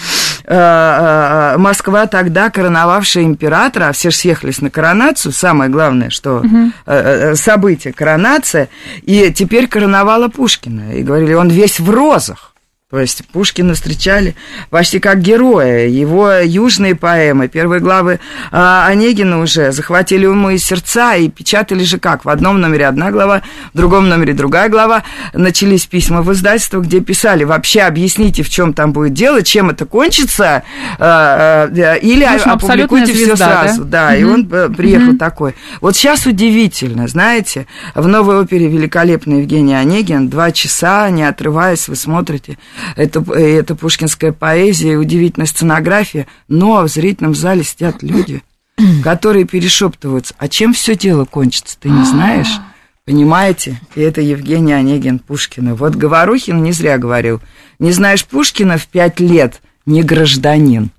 э, 0.46 1.56
Москва 1.58 2.06
тогда, 2.06 2.50
короновавшая 2.50 3.24
императора, 3.24 3.88
а 3.88 3.92
все 3.92 4.10
же 4.10 4.16
съехались 4.16 4.60
на 4.60 4.70
коронацию, 4.70 5.32
самое 5.32 5.70
главное, 5.70 6.10
что 6.10 6.42
э, 6.42 6.70
э, 6.86 7.34
событие, 7.36 7.92
коронация, 7.92 8.68
и 9.04 9.32
теперь 9.32 9.68
короновала 9.68 10.28
Пушкина, 10.28 10.94
и 10.94 11.02
говорили, 11.02 11.34
он 11.34 11.50
весь 11.50 11.78
в 11.78 11.90
розах. 11.90 12.53
То 12.94 13.00
есть 13.00 13.26
Пушкина 13.32 13.74
встречали 13.74 14.36
почти 14.70 15.00
как 15.00 15.20
героя. 15.20 15.88
Его 15.88 16.30
южные 16.34 16.94
поэмы, 16.94 17.48
первые 17.48 17.80
главы 17.80 18.20
а, 18.52 18.86
Онегина 18.86 19.40
уже 19.40 19.72
захватили 19.72 20.26
умы 20.26 20.54
и 20.54 20.58
сердца 20.58 21.16
и 21.16 21.28
печатали 21.28 21.82
же 21.82 21.98
как? 21.98 22.24
В 22.24 22.28
одном 22.28 22.60
номере 22.60 22.86
одна 22.86 23.10
глава, 23.10 23.42
в 23.72 23.76
другом 23.76 24.08
номере 24.08 24.32
другая 24.32 24.68
глава. 24.68 25.02
Начались 25.32 25.86
письма 25.86 26.22
в 26.22 26.32
издательство, 26.32 26.78
где 26.78 27.00
писали, 27.00 27.42
вообще 27.42 27.80
объясните, 27.80 28.44
в 28.44 28.48
чем 28.48 28.72
там 28.72 28.92
будет 28.92 29.12
дело, 29.12 29.42
чем 29.42 29.70
это 29.70 29.86
кончится, 29.86 30.62
а, 31.00 31.68
а, 31.68 31.94
или 31.94 32.24
В 32.24 32.32
общем, 32.32 32.50
опубликуйте 32.52 33.12
все 33.12 33.24
звезда, 33.24 33.46
да? 33.46 33.62
сразу. 33.64 33.84
Да, 33.84 34.14
и 34.14 34.22
он 34.22 34.48
э, 34.52 34.68
приехал 34.68 35.18
такой. 35.18 35.56
Вот 35.80 35.96
сейчас 35.96 36.26
удивительно, 36.26 37.08
знаете, 37.08 37.66
в 37.96 38.06
новой 38.06 38.38
опере 38.38 38.68
великолепный 38.68 39.40
Евгений 39.40 39.74
Онегин, 39.74 40.28
два 40.28 40.52
часа, 40.52 41.10
не 41.10 41.24
отрываясь, 41.24 41.88
вы 41.88 41.96
смотрите, 41.96 42.56
это, 42.96 43.20
это 43.32 43.74
пушкинская 43.74 44.32
поэзия, 44.32 44.96
удивительная 44.96 45.46
сценография, 45.46 46.26
но 46.48 46.82
в 46.82 46.88
зрительном 46.88 47.34
зале 47.34 47.64
сидят 47.64 48.02
люди, 48.02 48.42
которые 49.02 49.44
перешептываются, 49.44 50.34
а 50.38 50.48
чем 50.48 50.72
все 50.72 50.96
дело 50.96 51.24
кончится, 51.24 51.76
ты 51.78 51.88
не 51.88 52.04
знаешь? 52.04 52.60
Понимаете? 53.04 53.80
И 53.94 54.00
это 54.00 54.22
Евгений 54.22 54.72
Онегин 54.72 55.18
Пушкина. 55.18 55.74
Вот 55.74 55.94
Говорухин 55.94 56.62
не 56.62 56.72
зря 56.72 56.96
говорил, 56.96 57.40
не 57.78 57.92
знаешь 57.92 58.24
Пушкина 58.24 58.78
в 58.78 58.86
пять 58.86 59.20
лет, 59.20 59.60
не 59.84 60.02
гражданин. 60.02 60.90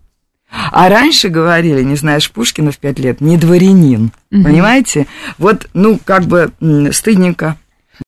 А 0.71 0.87
раньше 0.89 1.29
говорили, 1.29 1.81
не 1.81 1.95
знаешь 1.95 2.31
Пушкина 2.31 2.71
в 2.71 2.77
пять 2.77 2.99
лет, 2.99 3.21
не 3.21 3.37
дворянин. 3.37 4.11
Понимаете? 4.29 5.07
Вот, 5.37 5.67
ну, 5.73 5.99
как 6.03 6.25
бы 6.25 6.51
стыдненько. 6.91 7.57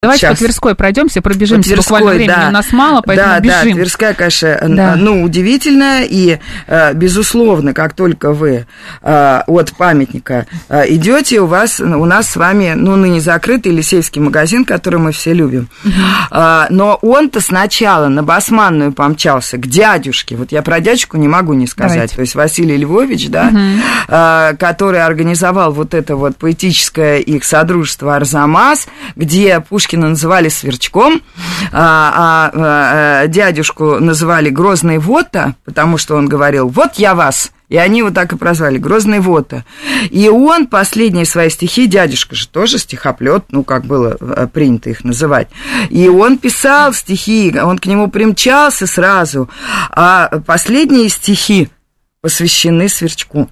Давайте 0.01 0.21
Щас. 0.21 0.31
по 0.31 0.37
Тверской 0.37 0.75
пройдемся, 0.75 1.21
пробежимся. 1.21 1.69
По 1.69 1.75
Тверской, 1.75 1.99
Буквально 1.99 2.17
времени 2.17 2.35
да. 2.35 2.47
у 2.49 2.51
нас 2.51 2.71
мало, 2.71 3.01
поэтому 3.05 3.29
да, 3.29 3.39
бежим. 3.39 3.69
Да, 3.69 3.73
Тверская, 3.75 4.13
конечно, 4.13 4.57
Да. 4.61 4.95
ну, 4.95 5.23
удивительная, 5.23 6.03
и, 6.03 6.39
э, 6.67 6.93
безусловно, 6.93 7.73
как 7.73 7.93
только 7.93 8.31
вы 8.33 8.67
э, 9.01 9.41
от 9.47 9.73
памятника 9.73 10.45
э, 10.69 10.83
идете, 10.89 11.39
у 11.41 11.47
вас, 11.47 11.79
у 11.79 12.05
нас 12.05 12.29
с 12.29 12.35
вами, 12.35 12.73
ну, 12.75 12.95
ныне 12.95 13.21
закрытый 13.21 13.71
Елисейский 13.71 14.21
магазин, 14.21 14.65
который 14.65 14.99
мы 14.99 15.11
все 15.11 15.33
любим. 15.33 15.69
Но 16.31 16.99
он-то 17.01 17.41
сначала 17.41 18.07
на 18.07 18.23
Басманную 18.23 18.91
помчался 18.93 19.57
к 19.57 19.67
дядюшке, 19.67 20.35
вот 20.35 20.51
я 20.51 20.61
про 20.61 20.79
дядюшку 20.79 21.17
не 21.17 21.27
могу 21.27 21.53
не 21.53 21.67
сказать, 21.67 21.93
Давайте. 21.93 22.15
то 22.15 22.21
есть 22.21 22.35
Василий 22.35 22.77
Львович, 22.77 23.29
да, 23.29 23.51
а, 24.07 24.53
который 24.53 25.01
организовал 25.03 25.71
вот 25.71 25.93
это 25.93 26.15
вот 26.15 26.37
поэтическое 26.37 27.17
их 27.19 27.43
содружество 27.43 28.15
«Арзамас», 28.15 28.87
где 29.15 29.63
Пушкина 29.77 30.09
называли 30.09 30.49
Сверчком, 30.49 31.21
а, 31.71 32.49
а, 32.51 32.51
а, 33.21 33.27
дядюшку 33.27 33.99
называли 33.99 34.49
Грозный 34.49 34.97
Вота, 34.97 35.53
потому 35.65 35.99
что 35.99 36.15
он 36.15 36.27
говорил, 36.27 36.67
вот 36.67 36.95
я 36.95 37.13
вас, 37.13 37.51
И 37.69 37.77
они 37.77 37.99
его 37.99 38.09
так 38.09 38.33
и 38.33 38.37
прозвали, 38.37 38.79
Грозный 38.79 39.19
Вота. 39.19 39.65
И 40.09 40.27
он 40.29 40.65
последние 40.65 41.25
свои 41.25 41.51
стихи, 41.51 41.85
дядюшка 41.85 42.33
же 42.33 42.47
тоже 42.47 42.79
стихоплет, 42.79 43.43
ну, 43.51 43.63
как 43.63 43.85
было 43.85 44.17
э, 44.19 44.47
принято 44.51 44.89
их 44.89 45.03
называть. 45.03 45.47
И 45.91 46.07
он 46.07 46.39
писал 46.39 46.91
стихи, 46.91 47.53
он 47.55 47.77
к 47.77 47.85
нему 47.85 48.09
примчался 48.09 48.87
сразу. 48.87 49.47
А 49.91 50.39
последние 50.47 51.07
стихи 51.09 51.69
посвящены 52.21 52.89
Сверчку. 52.89 53.47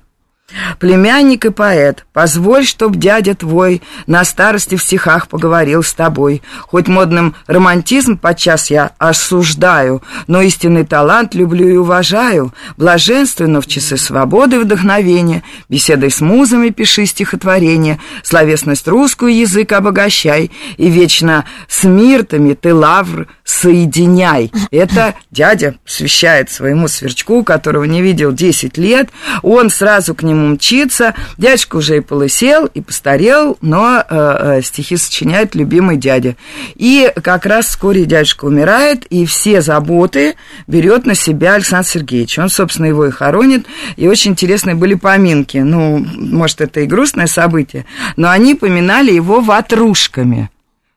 Племянник 0.80 1.46
и 1.46 1.50
поэт, 1.50 2.06
позволь, 2.14 2.66
чтоб 2.66 2.96
дядя 2.96 3.34
твой 3.34 3.82
на 4.06 4.24
старости 4.24 4.75
в 4.75 4.84
стихах 4.84 5.28
поговорил 5.28 5.82
с 5.82 5.92
тобой. 5.94 6.44
Хоть 6.68 6.88
модным 6.88 7.34
романтизм 7.48 8.20
подчас 8.20 8.70
я 8.70 8.92
осуждаю, 9.00 10.04
но 10.28 10.42
истинный 10.42 10.86
талант 10.86 11.34
люблю 11.34 11.68
и 11.68 11.78
уважаю. 11.78 12.54
Блаженственно 12.78 13.60
в 13.60 13.66
часы 13.66 13.98
свободы 13.98 14.58
и 14.58 14.60
вдохновения, 14.60 15.42
беседой 15.68 16.12
с 16.12 16.22
музами 16.22 16.70
пиши 16.70 17.08
стихотворение, 17.08 18.00
словесность 18.22 18.88
русскую 18.88 19.36
язык 19.36 19.72
обогащай, 19.72 20.52
и 20.78 20.90
вечно 20.90 21.46
с 21.68 21.86
миртами 21.86 22.54
ты 22.54 22.72
лавр 22.72 23.28
соединяй. 23.44 24.52
Это 24.70 25.16
дядя 25.32 25.75
посвящает 25.84 26.52
своему 26.52 26.88
сверчку, 26.88 27.44
которого 27.44 27.86
не 27.86 28.04
видел 28.04 28.32
10 28.32 28.78
лет, 28.78 29.10
он 29.42 29.72
сразу 29.72 30.14
к 30.14 30.22
нему 30.22 30.35
нему 30.36 30.50
мчится. 30.50 31.15
Дядюшка 31.38 31.77
уже 31.77 31.98
и 31.98 32.01
полысел, 32.01 32.65
и 32.65 32.82
постарел, 32.82 33.58
но 33.62 33.98
э, 33.98 34.04
э, 34.10 34.62
стихи 34.62 34.98
сочиняет 34.98 35.56
любимый 35.56 35.98
дядя. 35.98 36.36
И 36.75 37.12
как 37.24 37.46
раз 37.46 37.68
вскоре 37.68 38.06
дядюшка 38.06 38.46
умирает, 38.46 39.06
и 39.06 39.25
все 39.25 39.62
заботы 39.62 40.36
берет 40.68 41.06
на 41.06 41.15
себя 41.15 41.56
Александр 41.56 41.88
Сергеевич. 41.88 42.38
Он, 42.39 42.50
собственно, 42.50 42.88
его 42.88 43.06
и 43.06 43.12
хоронит. 43.12 43.65
И 43.96 44.08
очень 44.08 44.32
интересные 44.32 44.75
были 44.75 44.94
поминки. 44.96 45.58
Ну, 45.58 45.98
может, 45.98 46.62
это 46.62 46.82
и 46.82 46.86
грустное 46.86 47.27
событие, 47.27 47.86
но 48.15 48.30
они 48.30 48.56
поминали 48.56 49.12
его 49.12 49.39
ватрушками. 49.39 50.50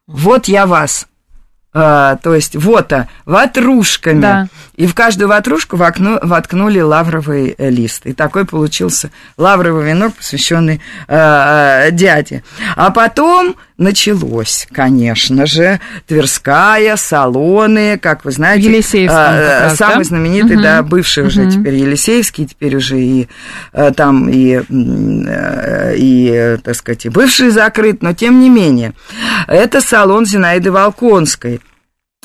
Вот 0.07 0.49
я 0.49 0.67
вас, 0.67 1.07
а, 1.75 2.17
то 2.17 2.35
есть 2.35 2.57
вот 2.57 2.93
а, 2.93 3.09
ватрушками. 3.27 4.21
Да. 4.21 4.49
И 4.75 4.87
в 4.87 4.95
каждую 4.95 5.29
ватрушку 5.29 5.77
вокну, 5.77 6.19
воткнули 6.23 6.81
лавровый 6.81 7.55
э, 7.57 7.71
лист. 7.71 8.07
И 8.07 8.15
такой 8.15 8.47
получился 8.47 9.11
лавровый 9.37 9.87
венок, 9.87 10.15
посвященный 10.15 10.81
э, 11.09 11.89
дяде. 11.93 12.43
А 12.75 12.91
потом 12.91 13.57
началось, 13.79 14.67
конечно 14.71 15.47
же, 15.47 15.81
Тверская, 16.07 16.97
Салоны, 16.97 17.99
как 17.99 18.25
вы 18.25 18.33
знаете. 18.33 18.67
Елисеевский. 18.67 19.17
Э, 19.17 19.63
раз, 19.63 19.77
самый 19.77 19.99
да? 19.99 20.05
знаменитый, 20.05 20.57
угу. 20.57 20.63
да, 20.63 20.83
бывший 20.83 21.23
угу. 21.23 21.29
уже 21.29 21.51
теперь 21.51 21.77
Елисеевский, 21.77 22.47
теперь 22.47 22.77
уже 22.77 23.01
и 23.01 23.29
э, 23.73 23.93
там 23.97 24.29
и, 24.29 24.61
э, 24.69 25.95
и, 25.97 26.59
так 26.63 26.75
сказать, 26.75 27.07
и 27.07 27.09
бывший 27.09 27.51
закрыт, 27.51 28.03
но 28.03 28.13
тем 28.13 28.41
не 28.41 28.51
менее. 28.51 28.93
Это 29.47 29.81
салон 29.81 30.27
Зинаиды 30.27 30.73
Волконской 30.73 31.61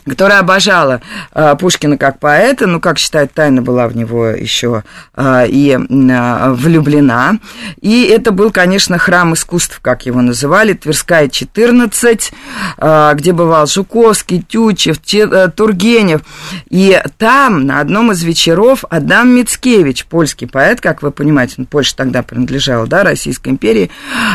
которая 0.05 0.39
обожала 0.39 1.01
э, 1.33 1.55
Пушкина 1.59 1.97
как 1.97 2.19
поэта, 2.19 2.67
ну, 2.67 2.79
как 2.79 2.97
считает, 2.97 3.33
тайна 3.33 3.61
была 3.61 3.87
в 3.87 3.95
него 3.95 4.27
еще 4.27 4.83
э, 5.15 5.45
и 5.47 5.71
э, 5.71 6.53
влюблена. 6.53 7.37
И 7.81 8.03
это 8.03 8.31
был, 8.31 8.51
конечно, 8.51 8.97
храм 8.97 9.33
искусств, 9.33 9.79
как 9.81 10.05
его 10.05 10.21
называли, 10.21 10.73
Тверская, 10.73 11.29
14, 11.29 12.33
э, 12.77 13.11
где 13.15 13.33
бывал 13.33 13.67
Жуковский, 13.67 14.41
Тютчев, 14.41 15.01
Че, 15.03 15.27
э, 15.31 15.49
Тургенев. 15.49 16.21
И 16.69 17.01
там 17.17 17.65
на 17.65 17.79
одном 17.79 18.11
из 18.11 18.23
вечеров 18.23 18.83
Адам 18.89 19.35
Мицкевич, 19.35 20.05
польский 20.05 20.47
поэт, 20.47 20.81
как 20.81 21.01
вы 21.01 21.11
понимаете, 21.11 21.55
ну, 21.57 21.65
Польша 21.65 21.95
тогда 21.95 22.23
принадлежала, 22.23 22.87
да, 22.87 23.03
Российской 23.03 23.49
империи, 23.49 23.89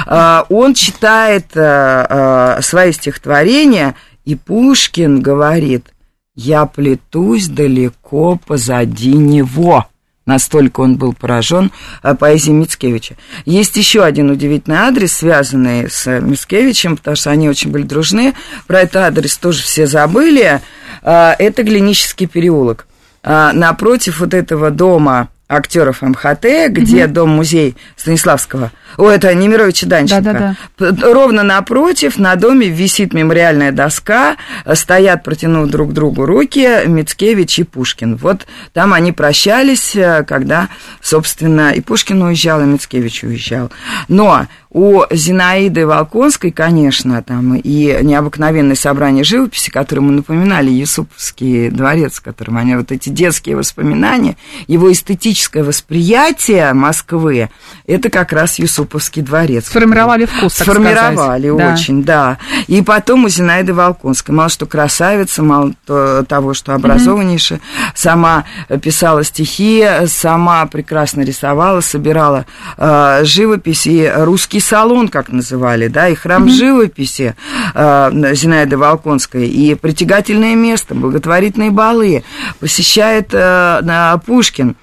э, 0.06 0.42
он 0.48 0.74
читает 0.74 1.46
э, 1.54 2.06
э, 2.08 2.62
свои 2.62 2.92
стихотворения– 2.92 3.94
и 4.28 4.34
Пушкин 4.34 5.22
говорит, 5.22 5.86
я 6.34 6.66
плетусь 6.66 7.48
далеко 7.48 8.38
позади 8.46 9.14
него. 9.14 9.86
Настолько 10.26 10.82
он 10.82 10.96
был 10.96 11.14
поражен 11.14 11.72
э, 12.02 12.14
поэзией 12.14 12.52
Мицкевича. 12.52 13.16
Есть 13.46 13.78
еще 13.78 14.04
один 14.04 14.30
удивительный 14.30 14.76
адрес, 14.76 15.14
связанный 15.14 15.88
с 15.90 16.20
Мицкевичем, 16.20 16.98
потому 16.98 17.16
что 17.16 17.30
они 17.30 17.48
очень 17.48 17.70
были 17.70 17.84
дружны. 17.84 18.34
Про 18.66 18.80
этот 18.80 18.96
адрес 18.96 19.38
тоже 19.38 19.62
все 19.62 19.86
забыли. 19.86 20.60
Э, 21.02 21.32
это 21.38 21.62
Глинический 21.62 22.26
переулок. 22.26 22.86
Э, 23.22 23.52
напротив 23.54 24.20
вот 24.20 24.34
этого 24.34 24.70
дома 24.70 25.30
актеров 25.48 26.02
МХТ, 26.02 26.68
где 26.68 27.06
угу. 27.06 27.12
дом-музей 27.14 27.76
Станиславского, 27.96 28.70
о, 28.96 29.08
это 29.08 29.34
Немировича 29.34 29.86
Данченко, 29.86 30.22
да, 30.22 30.54
да, 30.78 30.92
да. 30.92 31.12
ровно 31.12 31.42
напротив 31.42 32.18
на 32.18 32.34
доме 32.36 32.68
висит 32.68 33.14
мемориальная 33.14 33.72
доска, 33.72 34.36
стоят, 34.74 35.24
протянув 35.24 35.68
друг 35.68 35.92
другу 35.92 36.26
руки, 36.26 36.86
Мицкевич 36.86 37.60
и 37.60 37.64
Пушкин. 37.64 38.16
Вот 38.16 38.46
там 38.72 38.92
они 38.92 39.12
прощались, 39.12 39.96
когда, 40.26 40.68
собственно, 41.00 41.72
и 41.72 41.80
Пушкин 41.80 42.22
уезжал, 42.22 42.60
и 42.60 42.64
Мицкевич 42.64 43.24
уезжал. 43.24 43.70
Но 44.08 44.46
у 44.70 45.02
Зинаиды 45.10 45.86
Волконской, 45.86 46.50
конечно, 46.50 47.22
там 47.22 47.56
и 47.56 47.98
необыкновенное 48.02 48.76
собрание 48.76 49.24
живописи, 49.24 49.70
которое 49.70 50.02
мы 50.02 50.12
напоминали, 50.12 50.70
Юсуповский 50.70 51.70
дворец, 51.70 52.16
в 52.16 52.22
котором 52.22 52.58
они 52.58 52.76
вот 52.76 52.92
эти 52.92 53.08
детские 53.08 53.56
воспоминания, 53.56 54.36
его 54.66 54.92
эстетическое 55.38 55.62
восприятие 55.62 56.72
Москвы, 56.72 57.48
это 57.86 58.10
как 58.10 58.32
раз 58.32 58.58
Юсуповский 58.58 59.22
дворец. 59.22 59.66
Сформировали 59.66 60.26
вкус, 60.26 60.54
так 60.54 60.68
Сформировали 60.68 61.48
сказать. 61.48 61.74
очень, 61.74 62.02
да. 62.02 62.38
да. 62.38 62.64
И 62.66 62.82
потом 62.82 63.24
у 63.24 63.28
Зинаиды 63.28 63.72
Волконской. 63.72 64.34
Мало 64.34 64.48
что 64.48 64.66
красавица, 64.66 65.42
мало 65.42 65.72
того, 65.86 66.54
что 66.54 66.74
образованнейшая. 66.74 67.58
Mm-hmm. 67.58 67.92
Сама 67.94 68.44
писала 68.82 69.24
стихи, 69.24 69.86
сама 70.06 70.66
прекрасно 70.66 71.22
рисовала, 71.22 71.80
собирала 71.80 72.46
э, 72.76 73.20
живопись 73.24 73.86
и 73.86 74.10
русский 74.16 74.60
салон, 74.60 75.08
как 75.08 75.28
называли, 75.28 75.88
да, 75.88 76.08
и 76.08 76.14
храм 76.14 76.44
mm-hmm. 76.44 76.50
живописи 76.50 77.34
э, 77.74 78.34
Зинаиды 78.34 78.76
Волконской, 78.76 79.46
и 79.46 79.74
притягательное 79.74 80.54
место, 80.54 80.94
благотворительные 80.94 81.70
балы 81.70 82.24
посещает 82.58 83.28
э, 83.32 84.18
Пушкин. 84.26 84.76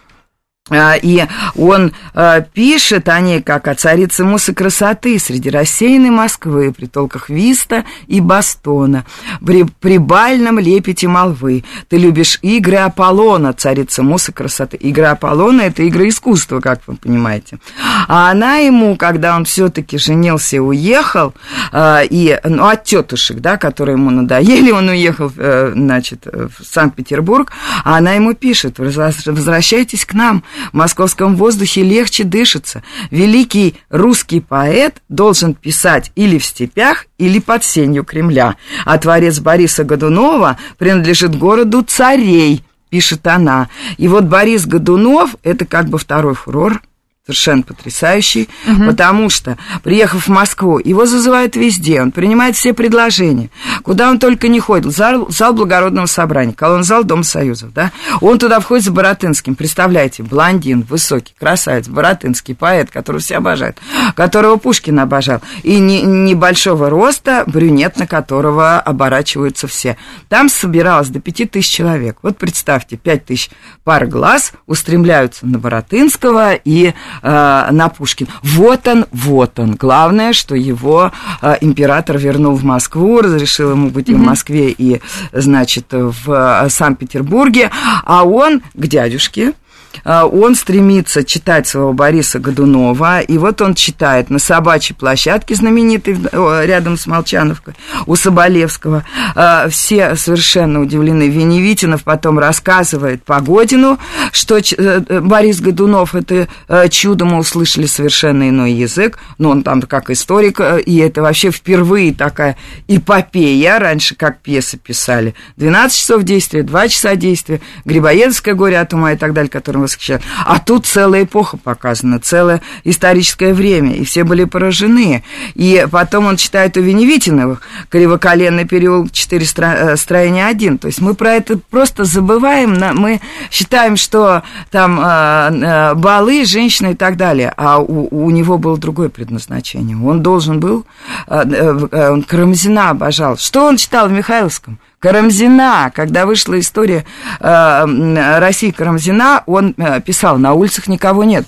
А, 0.72 0.96
и 1.00 1.24
он 1.56 1.94
а, 2.16 2.42
пишет 2.42 3.08
о 3.08 3.20
ней 3.20 3.40
как 3.40 3.68
о 3.68 3.76
царице 3.76 4.24
мусы 4.24 4.52
красоты 4.52 5.20
среди 5.20 5.52
рассеянной 5.52 6.10
Москвы, 6.10 6.74
при 6.74 6.88
толках 6.88 7.30
Виста 7.30 7.86
и 8.08 8.20
Бастона, 8.20 9.06
при, 9.46 9.66
при 9.80 10.00
бальном 10.00 10.58
лепете 10.58 11.08
молвы. 11.08 11.64
Ты 11.88 11.98
любишь 11.98 12.40
игры 12.42 12.78
Аполлона, 12.78 13.54
царица 13.54 14.02
мусы 14.02 14.32
красоты. 14.32 14.78
Игры 14.78 15.06
Аполлона– 15.06 15.62
это 15.68 15.84
игры 15.84 16.10
искусства, 16.10 16.62
как 16.62 16.80
вы 16.88 16.96
понимаете. 16.96 17.60
А 18.08 18.32
она 18.32 18.56
ему, 18.56 18.96
когда 18.96 19.36
он 19.36 19.46
все 19.46 19.70
таки 19.70 20.00
женился 20.00 20.56
и 20.56 20.60
уехал, 20.60 21.36
а, 21.72 22.02
и, 22.02 22.40
ну, 22.44 22.66
от 22.66 22.86
тетушек, 22.86 23.38
да, 23.38 23.58
которые 23.58 23.98
ему 23.98 24.10
надоели, 24.10 24.72
он 24.72 24.90
уехал, 24.90 25.32
э, 25.38 25.74
значит, 25.76 26.26
в 26.26 26.66
Санкт-Петербург, 26.66 27.52
а 27.84 27.98
она 27.98 28.14
ему 28.14 28.34
пишет, 28.34 28.80
возвращайтесь 28.80 30.06
к 30.06 30.16
нам, 30.16 30.44
в 30.72 30.76
московском 30.76 31.36
воздухе 31.36 31.84
легче 31.84 32.24
дышится. 32.24 32.84
Великий 33.12 33.76
русский 33.90 34.40
поэт 34.40 35.02
должен 35.10 35.54
писать 35.54 36.12
или 36.16 36.38
в 36.38 36.46
степях, 36.46 37.06
или 37.18 37.40
под 37.40 37.64
сенью 37.64 38.04
Кремля. 38.04 38.56
А 38.86 38.98
творец 38.98 39.40
Бориса 39.40 39.84
Годунова 39.84 40.58
принадлежит 40.78 41.38
городу 41.38 41.82
царей, 41.82 42.64
пишет 42.90 43.26
она. 43.28 43.70
И 43.98 44.08
вот 44.08 44.26
Борис 44.26 44.66
Годунов– 44.66 45.36
это 45.44 45.66
как 45.66 45.88
бы 45.88 45.98
второй 45.98 46.36
фурор– 46.36 46.82
совершенно 47.26 47.64
потрясающий, 47.64 48.50
угу. 48.68 48.86
потому 48.86 49.30
что, 49.30 49.58
приехав 49.84 50.28
в 50.28 50.30
Москву, 50.30 50.78
его 50.78 51.08
зазывают 51.08 51.56
везде, 51.56 52.00
он 52.02 52.12
принимает 52.12 52.56
все 52.56 52.72
предложения, 52.72 53.50
куда 53.82 54.12
он 54.12 54.20
только 54.20 54.48
не 54.48 54.60
ходит, 54.60 54.94
зал, 54.94 55.28
зал 55.32 55.54
благородного 55.54 56.06
собрания, 56.06 56.54
колонзал 56.54 57.04
Дом 57.04 57.24
Союзов, 57.24 57.74
да, 57.74 57.92
он 58.22 58.38
туда 58.38 58.60
входит 58.60 58.86
с 58.86 58.90
Боротынским, 58.90 59.56
представляете, 59.56 60.22
блондин, 60.22 60.84
высокий, 60.84 61.34
красавец, 61.40 61.88
Боротынский, 61.88 62.54
поэт, 62.54 62.92
которого 62.92 63.20
все 63.20 63.38
обожают, 63.38 63.80
которого 64.16 64.58
Пушкин 64.58 65.00
обожал, 65.00 65.42
и 65.64 65.80
не, 65.80 66.04
небольшого 66.04 66.92
роста, 66.92 67.44
брюнет, 67.48 67.98
на 67.98 68.06
которого 68.06 68.80
оборачиваются 68.80 69.68
все. 69.68 69.98
Там 70.30 70.48
собиралось 70.48 71.10
до 71.10 71.20
пяти 71.20 71.46
тысяч 71.46 71.72
человек. 71.72 72.20
Вот 72.22 72.38
представьте, 72.38 72.98
пять 72.98 73.26
тысяч 73.26 73.50
пар 73.84 74.06
глаз 74.06 74.54
устремляются 74.68 75.48
на 75.48 75.58
Боротынского 75.58 76.54
и 76.54 76.94
э, 77.22 77.68
на 77.72 77.90
Пушкин. 77.90 78.28
Вот 78.44 78.88
он, 78.88 79.06
вот 79.12 79.60
он. 79.60 79.76
Главное, 79.76 80.34
что 80.34 80.56
его 80.56 81.12
э, 81.42 81.56
император 81.62 82.18
вернул 82.18 82.56
в 82.56 82.64
Москву, 82.64 83.22
разрешил 83.22 83.72
ему 83.72 83.90
быть 83.90 84.10
mm-hmm. 84.10 84.16
в 84.16 84.20
Москве 84.20 84.70
и, 84.72 85.02
значит, 85.32 85.88
в 85.92 86.32
э, 86.32 86.70
Санкт-Петербурге, 86.70 87.72
а 88.04 88.24
он 88.24 88.62
к 88.74 88.88
дядюшке 88.88 89.54
он 90.04 90.56
стремится 90.56 91.24
читать 91.24 91.68
своего 91.68 91.94
Бориса 91.94 92.40
Годунова, 92.40 93.22
и 93.22 93.38
вот 93.38 93.62
он 93.62 93.76
читает 93.76 94.30
на 94.30 94.40
собачьей 94.40 94.96
площадке, 94.96 95.56
знаменитой 95.56 96.18
рядом 96.66 96.98
с 96.98 97.08
Молчановкой, 97.08 97.76
у 98.06 98.16
Соболевского. 98.16 99.04
А, 99.36 99.68
все 99.70 100.16
совершенно 100.16 100.82
удивлены. 100.82 101.28
Веневитинов 101.28 102.04
потом 102.04 102.40
рассказывает 102.40 103.24
Погодину, 103.24 104.00
что 104.32 104.58
э, 104.58 105.20
Борис 105.22 105.62
Годунов– 105.62 106.16
это 106.16 106.48
э, 106.68 106.90
чудо, 106.90 107.26
мы 107.26 107.38
услышали 107.38 107.86
совершенно 107.86 108.50
иной 108.50 108.74
язык, 108.74 109.20
но 109.38 109.50
он 109.50 109.64
там 109.64 109.82
как 109.82 110.10
историк, 110.10 110.60
э, 110.60 110.82
и 110.82 110.98
это 110.98 111.22
вообще 111.22 111.52
впервые 111.52 112.14
такая 112.14 112.58
эпопея, 112.88 113.80
раньше 113.80 114.16
как 114.16 114.40
пьесы 114.40 114.78
писали. 114.78 115.36
12 115.58 115.98
часов 115.98 116.24
действия, 116.24 116.64
2 116.64 116.88
часа 116.88 117.16
действия, 117.16 117.62
Грибоедовское 117.86 118.54
горе 118.54 118.80
от 118.80 118.94
ума 118.94 119.14
и 119.14 119.18
так 119.18 119.34
далее, 119.34 119.50
которым 119.50 119.85
восхищают. 119.86 120.22
А 120.46 120.60
тут 120.60 120.86
целая 120.86 121.24
эпоха 121.24 121.58
показана, 121.58 122.20
целое 122.20 122.62
историческое 122.84 123.54
время, 123.54 123.96
и 123.96 124.04
все 124.04 124.24
были 124.24 124.44
поражены. 124.44 125.24
И 125.56 125.88
потом 125.92 126.26
он 126.28 126.38
читает 126.38 126.78
у 126.78 126.82
Веневитиновых 126.82 127.62
«Кривоколенный 127.90 128.66
переулок, 128.66 129.12
4 129.12 129.46
стро... 129.46 129.96
строения 129.96 130.50
1». 130.50 130.80
То 130.80 130.88
есть 130.88 131.02
мы 131.02 131.14
про 131.16 131.34
это 131.34 131.58
просто 131.58 132.04
забываем, 132.04 132.78
мы 132.96 133.22
считаем, 133.50 133.96
что 133.96 134.44
там 134.72 135.00
э, 135.00 135.94
балы, 135.96 136.46
женщины 136.46 136.92
и 136.92 136.96
так 136.96 137.18
далее, 137.18 137.54
а 137.56 137.80
у, 137.80 138.08
у 138.26 138.30
него 138.30 138.58
было 138.58 138.78
другое 138.78 139.10
предназначение. 139.10 139.98
Он 139.98 140.22
должен 140.22 140.60
был, 140.60 140.86
он 141.28 142.24
Карамзина 142.24 142.90
обожал. 142.90 143.38
Что 143.38 143.66
он 143.66 143.78
читал 143.78 144.08
в 144.08 144.12
Михайловском? 144.12 144.80
Карамзина, 145.06 145.92
когда 145.94 146.26
вышла 146.26 146.60
история 146.60 147.06
э, 147.40 148.40
России 148.40 148.72
Карамзина, 148.72 149.44
он 149.46 149.75
э, 149.75 149.75
писал, 150.06 150.38
на 150.38 150.54
улицах 150.54 150.88
никого 150.88 151.24
нет, 151.24 151.46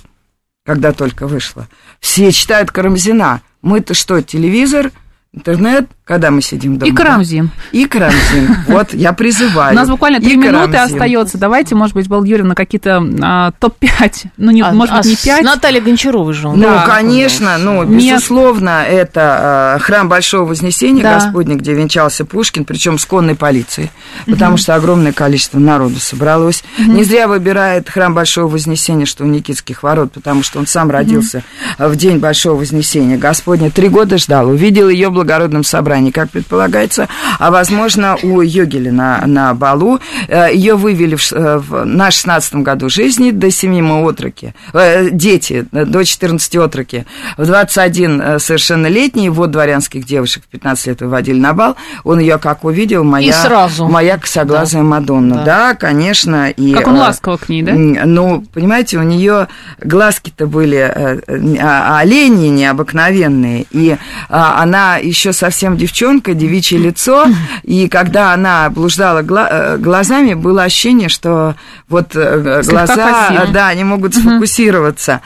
когда 0.66 0.92
только 0.92 1.28
вышла. 1.28 1.68
Все 2.00 2.32
читают 2.32 2.72
Карамзина. 2.72 3.42
Мы-то 3.62 3.94
что, 3.94 4.22
телевизор, 4.22 4.92
интернет, 5.38 5.88
когда 6.08 6.32
мы 6.32 6.41
сидим 6.41 6.78
дома. 6.78 6.89
И 6.89 6.95
Карамзин. 6.95 7.52
И 7.73 7.86
Карамзин. 7.86 8.56
Вот, 8.67 8.93
я 8.93 9.13
призываю. 9.13 9.73
У 9.73 9.76
нас 9.76 9.89
буквально 9.89 10.19
три 10.19 10.38
минуты 10.38 10.78
остается. 10.78 11.38
Давайте, 11.38 11.76
может 11.76 11.95
быть, 11.95 12.08
Белла 12.08 12.23
Юрьевна, 12.23 12.56
какие-то 12.56 13.04
а, 13.21 13.52
топ-5, 13.60 14.28
ну, 14.38 14.52
не, 14.52 14.62
а, 14.62 14.71
может 14.71 14.95
быть, 14.95 15.06
а 15.06 15.10
не 15.10 15.15
5. 15.15 15.43
Наталья 15.43 15.82
Гончаровой 15.82 16.34
же. 16.34 16.47
Ну, 16.47 16.62
да, 16.62 16.86
конечно, 16.86 17.58
ну, 17.58 17.84
безусловно, 17.86 18.84
это 18.88 19.76
а, 19.76 19.80
храм 19.80 20.08
Большого 20.08 20.45
Вознесения 20.45 21.04
да. 21.04 21.15
Господня, 21.15 21.56
где 21.56 21.73
венчался 21.73 22.26
Пушкин, 22.26 22.65
причем 22.65 22.97
с 22.97 23.06
конной 23.06 23.36
полицией, 23.36 23.91
потому 24.26 24.54
угу. 24.54 24.62
что 24.62 24.76
огромное 24.76 25.12
количество 25.12 25.60
народу 25.60 26.00
собралось. 26.00 26.63
Угу. 26.80 26.91
Не 26.91 27.04
зря 27.04 27.28
выбирает 27.28 27.89
храм 27.89 28.13
Большого 28.13 28.47
Вознесения, 28.47 29.06
что 29.06 29.23
у 29.26 29.28
Никитских 29.28 29.84
ворот, 29.84 30.13
потому 30.13 30.43
что 30.43 30.60
он 30.60 30.67
сам 30.67 30.89
родился 30.89 31.43
угу. 31.78 31.89
в 31.89 31.95
день 31.97 32.19
Большого 32.19 32.60
Вознесения. 32.60 33.17
Господня 33.17 33.71
три 33.71 33.89
года 33.89 34.17
ждал, 34.17 34.47
увидел 34.47 34.89
ее 34.89 35.10
в 35.10 35.13
благородном 35.28 35.66
собрании 35.66 36.12
как 36.12 36.30
предполагается, 36.30 37.10
а, 37.38 37.52
возможно, 37.52 38.18
у 38.24 38.42
Йогеля 38.42 38.92
на, 38.94 39.24
на 39.26 39.54
балу. 39.54 40.00
Э, 40.30 40.48
Ее 40.54 40.76
вывели 40.76 41.16
в, 41.16 41.34
э, 41.34 41.58
в, 41.58 41.84
на 41.84 42.12
16 42.12 42.56
году 42.56 42.90
жизни 42.90 43.32
до 43.32 43.52
7 43.52 43.82
мы 43.82 44.08
отроки, 44.08 44.56
э, 44.74 45.10
дети, 45.12 45.66
до 45.72 46.06
14 46.06 46.56
отроки. 46.56 47.06
В 47.36 47.46
21 47.46 48.40
совершеннолетний, 48.40 49.28
вот 49.28 49.52
дворянских 49.52 50.06
девушек 50.06 50.44
в 50.44 50.48
15 50.48 50.88
лет 50.88 51.02
выводили 51.02 51.40
на 51.40 51.54
бал, 51.54 51.76
он 52.06 52.20
ее 52.20 52.38
как 52.38 52.63
увидел, 52.63 53.04
моя, 53.04 53.30
и 53.30 53.32
сразу. 53.34 53.88
моя 53.88 54.18
косоглазая 54.18 54.84
да. 54.84 54.88
Мадонна. 54.88 55.36
Да. 55.36 55.44
да, 55.44 55.76
конечно. 55.76 56.50
И, 56.50 56.74
как 56.74 56.88
он 56.88 56.96
ласково 56.98 57.36
к 57.36 57.50
ней, 57.50 57.63
да? 57.63 57.74
Ну, 57.74 58.46
понимаете, 58.54 58.98
у 58.98 59.04
нее 59.04 59.48
глазки-то 59.82 60.48
были 60.48 60.78
а, 60.78 62.00
олени 62.00 62.48
необыкновенные, 62.48 63.66
и 63.72 63.98
а, 64.30 64.62
она 64.62 65.00
еще 65.08 65.34
совсем 65.34 65.78
девчонка, 65.78 66.34
девичье 66.34 66.78
лицо, 66.78 67.26
и 67.63 67.88
когда 67.88 68.34
она 68.34 68.70
блуждала 68.70 69.22
гла- 69.22 69.50
э, 69.50 69.78
глазами, 69.78 70.34
было 70.34 70.63
ощущение, 70.63 71.10
что 71.10 71.56
вот 71.89 72.15
э, 72.15 72.62
глаза, 72.65 73.48
да, 73.52 73.74
не 73.74 73.84
могут 73.84 74.15
сфокусироваться. 74.15 75.22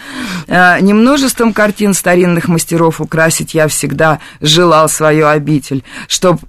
Угу. 0.47 0.55
Немножеством 0.81 1.53
картин 1.53 1.93
старинных 1.93 2.47
мастеров 2.47 3.01
украсить 3.01 3.53
я 3.53 3.67
всегда 3.67 4.19
желал 4.41 4.89
свою 4.89 5.27
обитель, 5.27 5.83
чтоб 6.07 6.39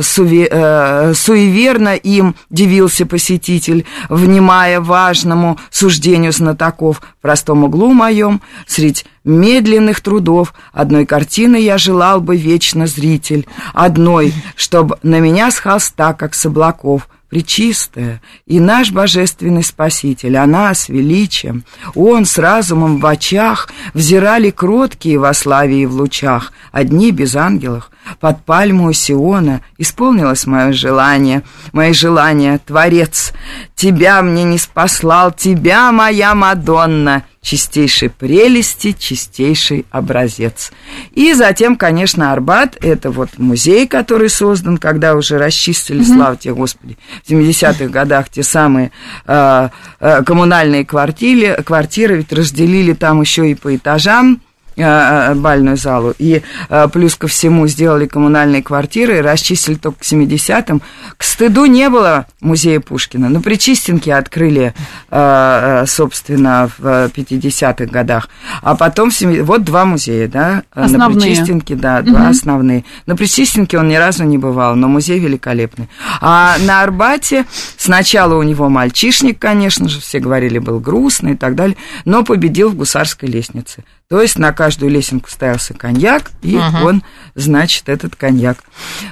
суеверно 0.00 1.94
им 1.94 2.34
дивился 2.50 3.06
посетитель, 3.06 3.84
внимая 4.08 4.80
важному 4.80 5.58
суждению 5.70 6.32
знатоков, 6.32 7.00
в 7.00 7.22
простом 7.22 7.64
углу 7.64 7.92
моем, 7.92 8.40
средь 8.66 9.04
медленных 9.24 10.00
трудов. 10.00 10.54
Одной 10.72 11.06
картины 11.06 11.56
я 11.56 11.78
желал 11.78 12.20
бы 12.20 12.36
вечно 12.36 12.86
зритель, 12.86 13.46
одной, 13.72 14.32
чтоб 14.56 14.94
на 15.02 15.20
меня 15.20 15.50
с 15.50 15.58
холста, 15.58 16.14
как 16.14 16.34
с 16.34 16.46
облаков, 16.46 17.08
Пречистая 17.30 18.20
и 18.44 18.58
наш 18.58 18.90
божественный 18.90 19.62
Спаситель, 19.62 20.36
она 20.36 20.74
с 20.74 20.88
величием, 20.88 21.62
он 21.94 22.24
с 22.24 22.36
разумом 22.38 22.98
в 22.98 23.06
очах, 23.06 23.70
взирали 23.94 24.50
кроткие 24.50 25.20
во 25.20 25.32
славе 25.32 25.82
и 25.82 25.86
в 25.86 25.94
лучах, 25.94 26.52
одни 26.72 27.12
без 27.12 27.36
ангелов, 27.36 27.92
под 28.18 28.44
пальму 28.44 28.92
Сиона 28.92 29.60
исполнилось 29.78 30.44
мое 30.46 30.72
желание, 30.72 31.44
мои 31.72 31.92
желания, 31.92 32.58
Творец, 32.66 33.32
тебя 33.76 34.22
мне 34.22 34.42
не 34.42 34.58
спаслал, 34.58 35.30
тебя, 35.30 35.92
моя 35.92 36.34
Мадонна, 36.34 37.26
чистейшей 37.42 38.10
прелести, 38.10 38.92
чистейший 38.92 39.86
образец. 39.90 40.72
И 41.12 41.32
затем, 41.32 41.76
конечно, 41.76 42.32
Арбат, 42.32 42.76
это 42.82 43.10
вот 43.10 43.38
музей, 43.38 43.86
который 43.86 44.28
создан, 44.28 44.76
когда 44.76 45.14
уже 45.14 45.38
расчистили, 45.38 46.00
mm-hmm. 46.00 46.14
слава 46.16 46.36
тебе, 46.36 46.54
Господи, 46.54 46.98
в 47.24 47.30
70-х 47.30 47.86
годах 47.86 48.28
те 48.28 48.42
самые 48.42 48.92
э, 49.26 49.68
э, 50.00 50.22
коммунальные 50.24 50.84
квартиры, 50.84 51.62
квартиры, 51.62 52.16
ведь 52.16 52.32
разделили 52.32 52.92
там 52.92 53.20
еще 53.22 53.50
и 53.50 53.54
по 53.54 53.74
этажам, 53.74 54.40
бальную 54.80 55.76
залу. 55.76 56.14
И 56.18 56.42
э, 56.68 56.88
плюс 56.92 57.16
ко 57.16 57.28
всему 57.28 57.66
сделали 57.66 58.06
коммунальные 58.06 58.62
квартиры, 58.62 59.22
расчистили 59.22 59.74
только 59.74 60.00
к 60.00 60.02
70-м. 60.02 60.82
К 61.16 61.22
стыду 61.22 61.66
не 61.66 61.88
было 61.88 62.26
музея 62.40 62.80
Пушкина. 62.80 63.28
Но 63.28 63.40
при 63.40 63.56
Чистенке 63.56 64.14
открыли, 64.14 64.74
собственно, 65.10 66.70
в 66.78 66.82
50-х 66.82 67.86
годах. 67.86 68.28
А 68.62 68.74
потом, 68.74 69.10
вот 69.42 69.64
два 69.64 69.84
музея, 69.84 70.28
да? 70.28 70.62
Основные. 70.72 70.98
На 70.98 71.20
Причистенке, 71.20 71.74
да, 71.74 72.02
два 72.02 72.22
угу. 72.22 72.30
основные. 72.30 72.84
На 73.06 73.16
Причистенке 73.16 73.78
он 73.78 73.88
ни 73.88 73.94
разу 73.94 74.24
не 74.24 74.38
бывал, 74.38 74.76
но 74.76 74.88
музей 74.88 75.18
великолепный. 75.18 75.88
А 76.20 76.56
на 76.60 76.82
Арбате 76.82 77.44
сначала 77.76 78.34
у 78.34 78.42
него 78.42 78.68
мальчишник, 78.68 79.38
конечно 79.38 79.88
же, 79.88 80.00
все 80.00 80.20
говорили, 80.20 80.58
был 80.58 80.80
грустный 80.80 81.32
и 81.32 81.36
так 81.36 81.54
далее, 81.54 81.76
но 82.04 82.24
победил 82.24 82.70
в 82.70 82.74
гусарской 82.74 83.28
лестнице. 83.28 83.84
То 84.10 84.20
есть 84.20 84.38
на 84.38 84.52
каждую 84.52 84.90
лесенку 84.90 85.30
ставился 85.30 85.72
коньяк, 85.72 86.32
и 86.42 86.56
uh-huh. 86.56 86.84
он, 86.84 87.02
значит, 87.36 87.88
этот 87.88 88.16
коньяк. 88.16 88.58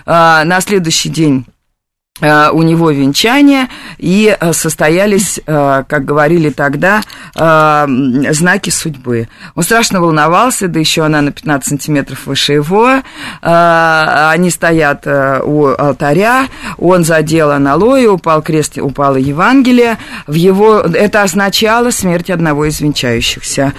А, 0.04 0.42
на 0.44 0.60
следующий 0.60 1.08
день 1.08 1.46
Э, 2.20 2.50
у 2.50 2.62
него 2.62 2.90
венчание, 2.90 3.68
и 3.98 4.36
э, 4.38 4.52
состоялись, 4.52 5.40
э, 5.46 5.84
как 5.86 6.04
говорили 6.04 6.50
тогда, 6.50 7.02
знаки 7.34 8.70
судьбы. 8.70 9.28
Он 9.54 9.62
страшно 9.62 10.00
волновался, 10.00 10.68
да 10.68 10.80
еще 10.80 11.04
она 11.04 11.20
на 11.20 11.30
15 11.30 11.68
сантиметров 11.68 12.26
выше 12.26 12.54
его. 12.54 13.02
Они 13.40 14.50
стоят 14.50 15.06
у 15.06 15.66
алтаря, 15.66 16.46
он 16.78 17.04
задел 17.04 17.50
аналою, 17.50 18.14
упал 18.14 18.42
крест, 18.42 18.78
упало 18.78 19.16
Евангелие. 19.16 19.98
В 20.26 20.34
его... 20.34 20.80
Это 20.80 21.22
означало 21.22 21.90
смерть 21.90 22.30
одного 22.30 22.66
из 22.66 22.80
венчающихся. 22.80 23.72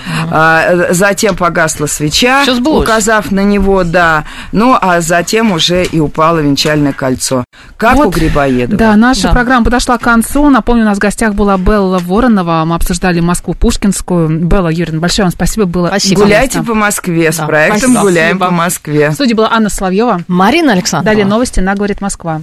Затем 0.92 1.36
погасла 1.36 1.88
свеча, 1.88 2.46
указав 2.66 3.32
на 3.32 3.44
него, 3.44 3.84
да. 3.84 4.26
Ну, 4.52 4.78
а 4.80 5.02
затем 5.02 5.52
уже 5.52 5.84
и 5.84 6.00
упало 6.00 6.40
венчальное 6.40 6.94
кольцо. 6.94 7.44
Как 7.78 7.96
вот. 7.96 8.08
у 8.08 8.10
Грибоедова. 8.12 8.78
Да, 8.78 8.96
наша 8.96 9.24
да. 9.24 9.32
программа 9.32 9.66
подошла 9.66 9.98
к 9.98 10.02
концу. 10.10 10.50
Напомню, 10.50 10.84
у 10.84 10.86
нас 10.86 10.98
в 10.98 11.02
гостях 11.02 11.36
была 11.36 11.58
Белла 11.58 12.00
Воронова. 12.00 12.66
Мы 12.66 12.76
обсуждали 12.76 13.20
Москву 13.20 13.54
Пушкинскую. 13.54 14.28
Белла 14.46 14.70
Юрьевна, 14.70 15.02
большое 15.02 15.26
вам 15.26 15.32
спасибо. 15.32 15.66
Было 15.66 15.88
спасибо. 15.90 16.22
Гуляйте 16.22 16.64
по 16.64 16.74
Москве 16.74 17.32
с 17.32 17.38
да. 17.38 17.46
проектом 17.46 17.80
спасибо. 17.80 18.02
«Гуляем 18.02 18.38
спасибо. 18.38 18.46
по 18.46 18.64
Москве». 18.64 19.10
В 19.12 19.14
студии 19.14 19.34
была 19.36 19.52
Анна 19.52 19.70
Соловьева. 19.70 20.22
Марина 20.28 20.72
Александровна. 20.74 21.12
Далее 21.12 21.26
новости 21.26 21.60
на 21.60 21.76
«Говорит 21.76 22.02
Москва». 22.02 22.42